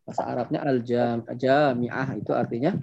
[0.06, 2.78] Bahasa Arabnya al jam jamiah itu artinya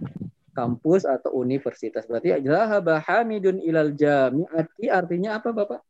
[0.54, 2.06] kampus atau universitas.
[2.10, 5.80] Berarti zahaba hamidun ilal jamiati artinya apa Bapak?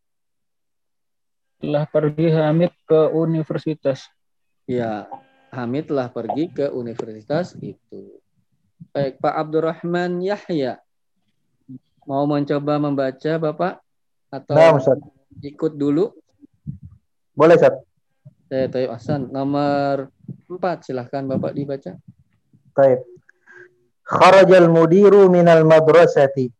[1.64, 4.05] Telah pergi Hamid ke universitas.
[4.68, 5.09] ya
[5.53, 8.20] Hamid telah pergi ke universitas itu.
[8.92, 10.80] Baik Pak Abdurrahman Yahya.
[12.05, 13.84] Mau mencoba membaca Bapak
[14.35, 14.99] atau Nah, Ustaz.
[15.39, 16.11] ikut dulu
[17.35, 17.74] Boleh, Ustaz.
[18.47, 19.30] Saya Tayyip Hasan.
[19.35, 20.14] Nomor
[20.47, 21.99] 4 silahkan Bapak dibaca.
[22.70, 23.03] Baik.
[24.07, 26.53] Kharajal mudiru minal madrasati.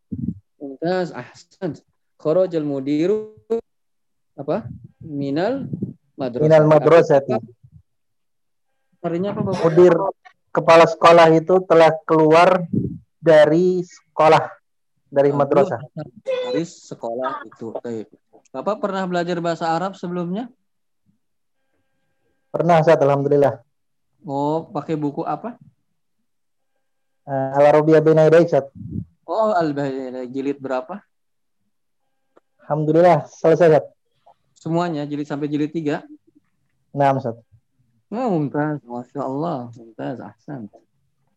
[0.59, 1.79] Mumtaz, ahsan.
[2.18, 3.39] Kharajal mudiru
[4.35, 4.66] apa?
[4.99, 5.70] Minal
[6.18, 6.43] madrasah.
[6.43, 7.37] Minal madrasati.
[9.05, 9.61] Artinya apa Bapak?
[9.62, 9.95] Mudir
[10.51, 12.64] kepala sekolah itu telah keluar
[13.22, 14.43] dari sekolah
[15.15, 15.79] dari madrasah.
[16.27, 17.71] Dari sekolah itu.
[17.79, 18.11] Tayyip.
[18.51, 20.51] Bapak pernah belajar bahasa Arab sebelumnya?
[22.51, 23.62] Pernah Ustaz, alhamdulillah.
[24.27, 25.59] Oh, pakai buku apa?
[27.27, 28.67] Uh, Al-Arabiyah Bina Yadai, Ustaz.
[29.27, 30.27] Oh, Al-Bahiyah.
[30.31, 31.03] Jilid berapa?
[32.62, 33.87] Alhamdulillah selesai, Ustaz.
[34.55, 36.07] Semuanya, jilid sampai jilid 3?
[36.95, 37.35] Nah, Ustaz.
[38.15, 38.79] Oh, mumtaz.
[38.87, 39.75] Masya Allah.
[39.75, 40.23] Mumtaz.
[40.23, 40.71] Ahsan.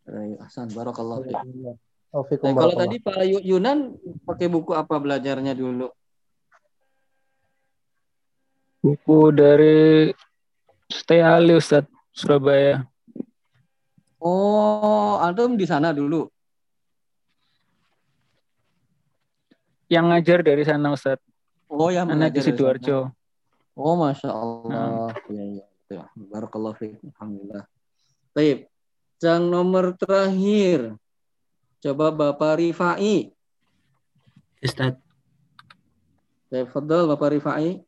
[0.06, 0.70] Tayyip Ahsan.
[0.70, 1.82] Barakallahu fiik.
[2.14, 3.94] Nah, kalau tadi Pak Yu- Yunan
[4.24, 5.92] pakai buku apa belajarnya dulu?
[8.80, 10.10] Buku dari
[10.88, 11.84] Stay Ali Ustaz
[12.16, 12.88] Surabaya.
[14.24, 16.32] Oh, antum di sana dulu.
[19.92, 21.20] Yang ngajar dari sana Ustaz.
[21.68, 23.12] Oh, yang Anak di Sidoarjo.
[23.78, 25.12] Oh, masya Allah.
[25.28, 25.66] Iya, iya.
[25.88, 27.00] Ya, Barakallahu fiik.
[27.16, 27.64] Alhamdulillah.
[28.36, 28.68] Baik.
[29.24, 31.00] Yang nomor terakhir.
[31.78, 33.30] Coba Bapak Rifai.
[34.66, 34.98] Ustaz.
[36.50, 37.86] Saya Fadal Bapak Rifai.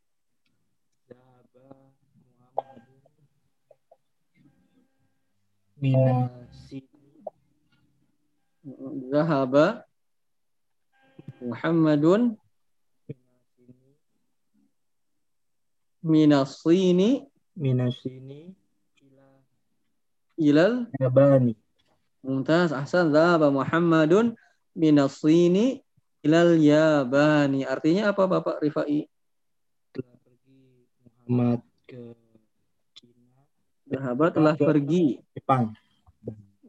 [9.09, 9.87] Zahaba
[11.39, 12.35] Muhammadun
[16.03, 17.23] minasini
[17.55, 18.51] minasini
[20.35, 21.55] ilal yabani.
[22.19, 23.15] Mumtaz, ahsan.
[23.15, 24.35] Zahaba Muhammadun
[24.75, 25.79] minasini
[26.19, 27.63] ilal yabani.
[27.63, 29.07] Artinya apa Bapak Rifai?
[31.29, 32.17] Muhammad ke
[33.89, 35.05] Sahabat telah Ke- pergi.
[35.33, 35.73] Jepang.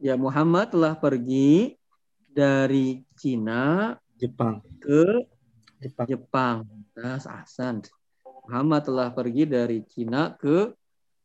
[0.01, 1.77] Ya Muhammad telah pergi
[2.25, 4.65] dari Cina Jepang.
[4.81, 5.29] ke
[5.77, 6.07] Jepang.
[6.09, 6.57] Jepang.
[6.65, 7.85] Mumtaz, ahsan.
[8.47, 10.73] Muhammad telah pergi dari Cina ke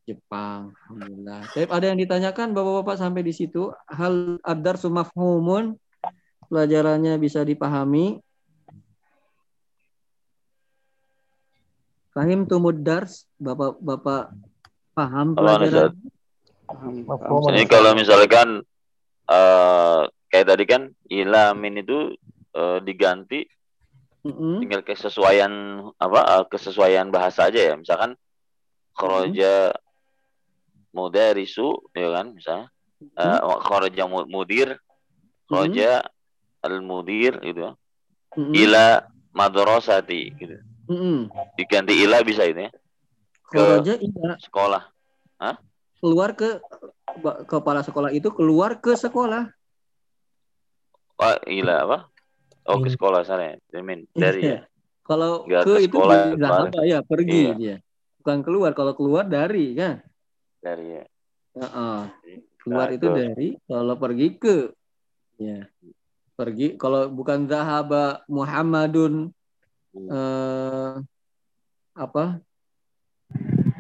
[0.07, 0.71] Jepang.
[0.87, 1.51] Alhamdulillah.
[1.51, 3.75] Tapi ada yang ditanyakan Bapak-bapak sampai di situ.
[3.91, 5.75] Hal adar sumafhumun
[6.47, 8.23] pelajarannya bisa dipahami.
[12.15, 14.31] Fahim tumud dars, Bapak-bapak
[14.95, 15.93] paham pelajaran?
[17.53, 18.63] Ini kalau misalkan
[19.27, 22.15] eh kayak tadi kan ila min itu
[22.55, 23.43] eh, diganti
[24.27, 24.63] Mm-mm.
[24.63, 27.75] tinggal kesesuaian apa eh, kesesuaian bahasa aja ya.
[27.75, 28.15] Misalkan
[28.97, 29.77] kharaja
[30.97, 32.73] mudarisu ya kan misalnya
[33.21, 34.81] eh, kharaja mu- mudir
[35.45, 36.01] kharaja
[36.65, 37.73] al mudir gitu ya.
[38.37, 38.53] Mm-mm.
[38.57, 39.05] Ila
[39.37, 40.57] madrasati gitu.
[40.89, 41.29] Mm-mm.
[41.61, 42.73] Diganti ila bisa itu ya.
[43.47, 44.83] Ke Kharaja ila sekolah.
[45.37, 45.57] Hah?
[45.97, 46.61] keluar ke
[47.49, 49.49] kepala sekolah itu keluar ke sekolah.
[51.17, 51.99] Oh, ila apa?
[52.69, 53.81] Oh, ke sekolah sana ya.
[53.81, 54.47] Min dari ya.
[54.47, 54.59] Iya.
[55.07, 57.55] Kalau Nggak ke ke itu sekolah, zahaba ya pergi Iya.
[57.57, 57.77] dia.
[58.21, 58.71] Bukan keluar.
[58.77, 60.03] Kalau keluar dari kan.
[60.67, 61.05] Dari ya.
[61.63, 62.01] Heeh.
[62.59, 63.49] Keluar Nah, itu dari.
[63.71, 64.57] Kalau pergi ke.
[65.39, 65.71] Ya.
[66.35, 66.75] Pergi.
[66.75, 69.31] Kalau bukan zahaba Muhammadun
[69.97, 70.13] Hmm.
[70.13, 70.95] eh,
[71.97, 72.45] apa?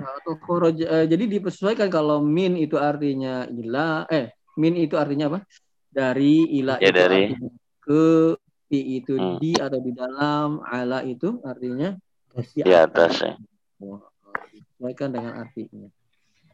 [0.00, 5.44] Atau khoroja, eh, jadi disesuaikan kalau min itu artinya ila eh min itu artinya apa?
[5.92, 7.22] Dari ila Ya, itu dari.
[7.84, 8.32] ke
[8.72, 9.36] fi itu Hmm.
[9.36, 11.92] di atau di dalam ala itu artinya
[12.32, 13.36] di Di atas ya.
[13.84, 14.00] Oh,
[14.80, 15.92] dengan artinya.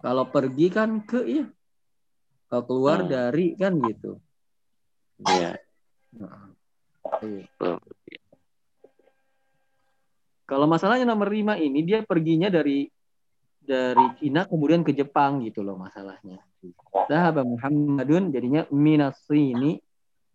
[0.02, 1.46] Kalau pergi kan ke ya.
[2.50, 3.08] Kalau keluar Hmm.
[3.08, 4.18] dari kan gitu.
[5.22, 5.56] Iya.
[6.18, 6.50] Nah,
[7.22, 7.46] iya.
[10.44, 12.90] Kalau masalahnya nomor lima ini dia perginya dari
[13.62, 16.42] dari Cina kemudian ke Jepang gitu loh masalahnya.
[17.06, 19.78] Sahabat Muhammadun jadinya minas ini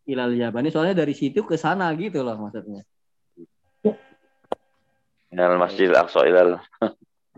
[0.07, 2.88] ilal Yabani soalnya dari situ ke sana gitu loh maksudnya.
[5.28, 6.63] Minal Masjidil Aqsa ilal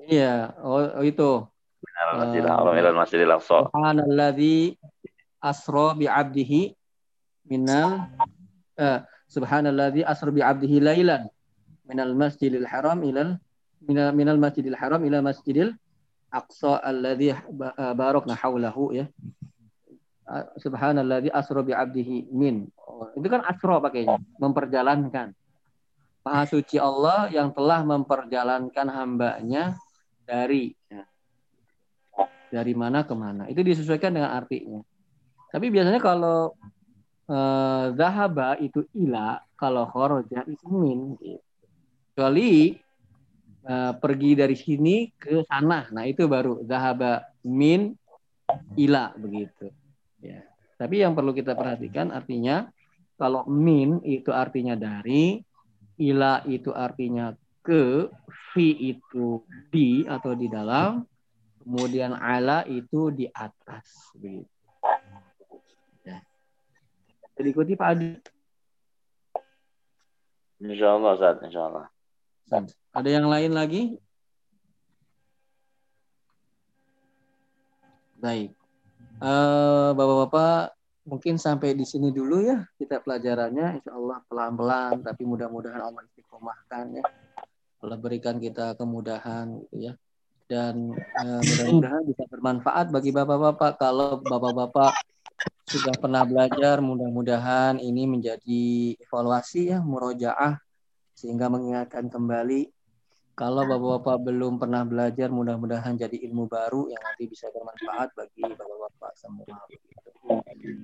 [0.06, 1.32] Iya, oh, oh itu.
[1.80, 3.58] Minal Masjidil Haram ilal Masjidil Aqsa.
[3.72, 4.58] Subhanalladzi
[5.40, 6.62] asra bi 'abdihi
[7.48, 8.12] minal
[8.76, 9.00] eh,
[9.32, 11.32] subhanalladzi asra bi 'abdihi lailan
[11.88, 13.40] minal masjidil haram ilal
[13.82, 15.74] minal minal masjidil haram ila masjidil
[16.30, 19.08] aqsa alladzi eh, barakna haulahu ya.
[20.30, 22.70] Ah, Subhanalladzi asra bi 'abdihi min.
[22.86, 25.34] Oh, itu kan asra pakainya, memperjalankan.
[26.22, 29.74] Maha suci Allah yang telah memperjalankan hambanya
[30.30, 30.78] dari
[32.50, 33.46] dari mana ke mana.
[33.48, 34.82] Itu disesuaikan dengan artinya.
[35.50, 36.54] Tapi biasanya kalau
[37.30, 41.18] eh, zahaba itu ila, kalau khoroja itu min.
[42.14, 42.76] Kecuali
[43.66, 45.90] eh, pergi dari sini ke sana.
[45.94, 47.94] Nah itu baru zahaba min
[48.78, 49.70] ila begitu.
[50.20, 50.44] Ya.
[50.80, 52.68] Tapi yang perlu kita perhatikan artinya
[53.20, 55.44] kalau min itu artinya dari,
[56.00, 58.08] ila itu artinya ke,
[58.56, 61.04] fi itu di atau di dalam,
[61.70, 64.50] kemudian ala itu di atas begitu.
[66.02, 66.26] Ya.
[67.38, 68.18] Diikuti Pak Adi.
[70.66, 71.86] Insya Allah Ustaz, insya Allah.
[72.90, 74.02] Ada yang lain lagi?
[78.18, 78.50] Baik.
[79.22, 80.74] Eh, Bapak-bapak
[81.06, 83.78] mungkin sampai di sini dulu ya kita pelajarannya.
[83.78, 87.06] Insya Allah pelan-pelan, tapi mudah-mudahan Allah istiqomahkan ya.
[87.86, 89.94] Allah berikan kita kemudahan gitu ya.
[90.50, 93.78] Dan eh, mudah-mudahan bisa bermanfaat bagi bapak-bapak.
[93.78, 94.98] Kalau bapak-bapak
[95.70, 100.58] sudah pernah belajar, mudah-mudahan ini menjadi evaluasi ya, murojaah
[101.14, 102.74] sehingga mengingatkan kembali
[103.40, 109.16] kalau bapak-bapak belum pernah belajar, mudah-mudahan jadi ilmu baru yang nanti bisa bermanfaat bagi bapak-bapak
[109.16, 109.56] semua.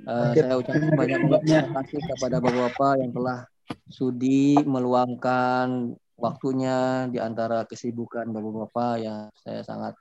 [0.07, 3.43] Eh, saya ucapkan banyak terima kasih kepada bapak-bapak yang telah
[3.91, 9.93] sudi meluangkan waktunya di antara kesibukan bapak-bapak yang saya sangat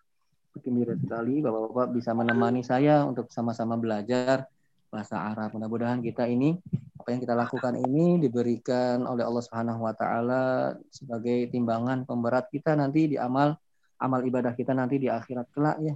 [0.55, 4.47] bergembira sekali bapak-bapak bisa menemani saya untuk sama-sama belajar
[4.95, 5.51] bahasa Arab.
[5.59, 6.55] Mudah-mudahan kita ini
[6.95, 12.79] apa yang kita lakukan ini diberikan oleh Allah Subhanahu wa taala sebagai timbangan pemberat kita
[12.79, 13.59] nanti di amal
[13.99, 15.95] amal ibadah kita nanti di akhirat kelak ya.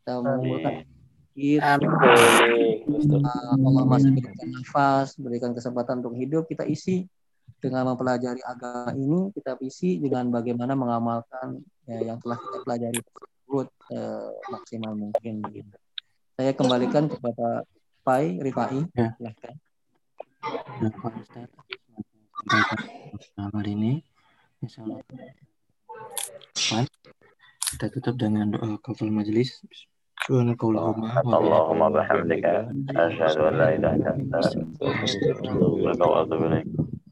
[0.00, 0.86] Kita mengumpulkan
[1.36, 1.76] kita
[3.60, 7.04] Allah masih berikan nafas, berikan kesempatan untuk hidup, kita isi
[7.60, 13.68] dengan mempelajari agama ini, kita isi dengan bagaimana mengamalkan ya, yang telah kita pelajari tersebut
[13.92, 15.76] eh, maksimal mungkin begitu.
[16.36, 17.64] Saya kembalikan kepada
[18.04, 18.84] Pai Rifai.
[18.92, 19.16] Ya.
[19.16, 19.54] Silahkan.
[20.78, 21.12] Nah, Pak
[23.16, 23.92] Ustaz, hari ini,
[24.62, 25.00] insya Allah.
[26.70, 26.92] Baik,
[27.74, 29.64] kita tutup dengan doa kafal majelis.
[30.26, 36.66] Subhanakallahumma wa Allahumma bihamdika asyhadu an la ilaha illa anta astaghfiruka wa atubu ilaik.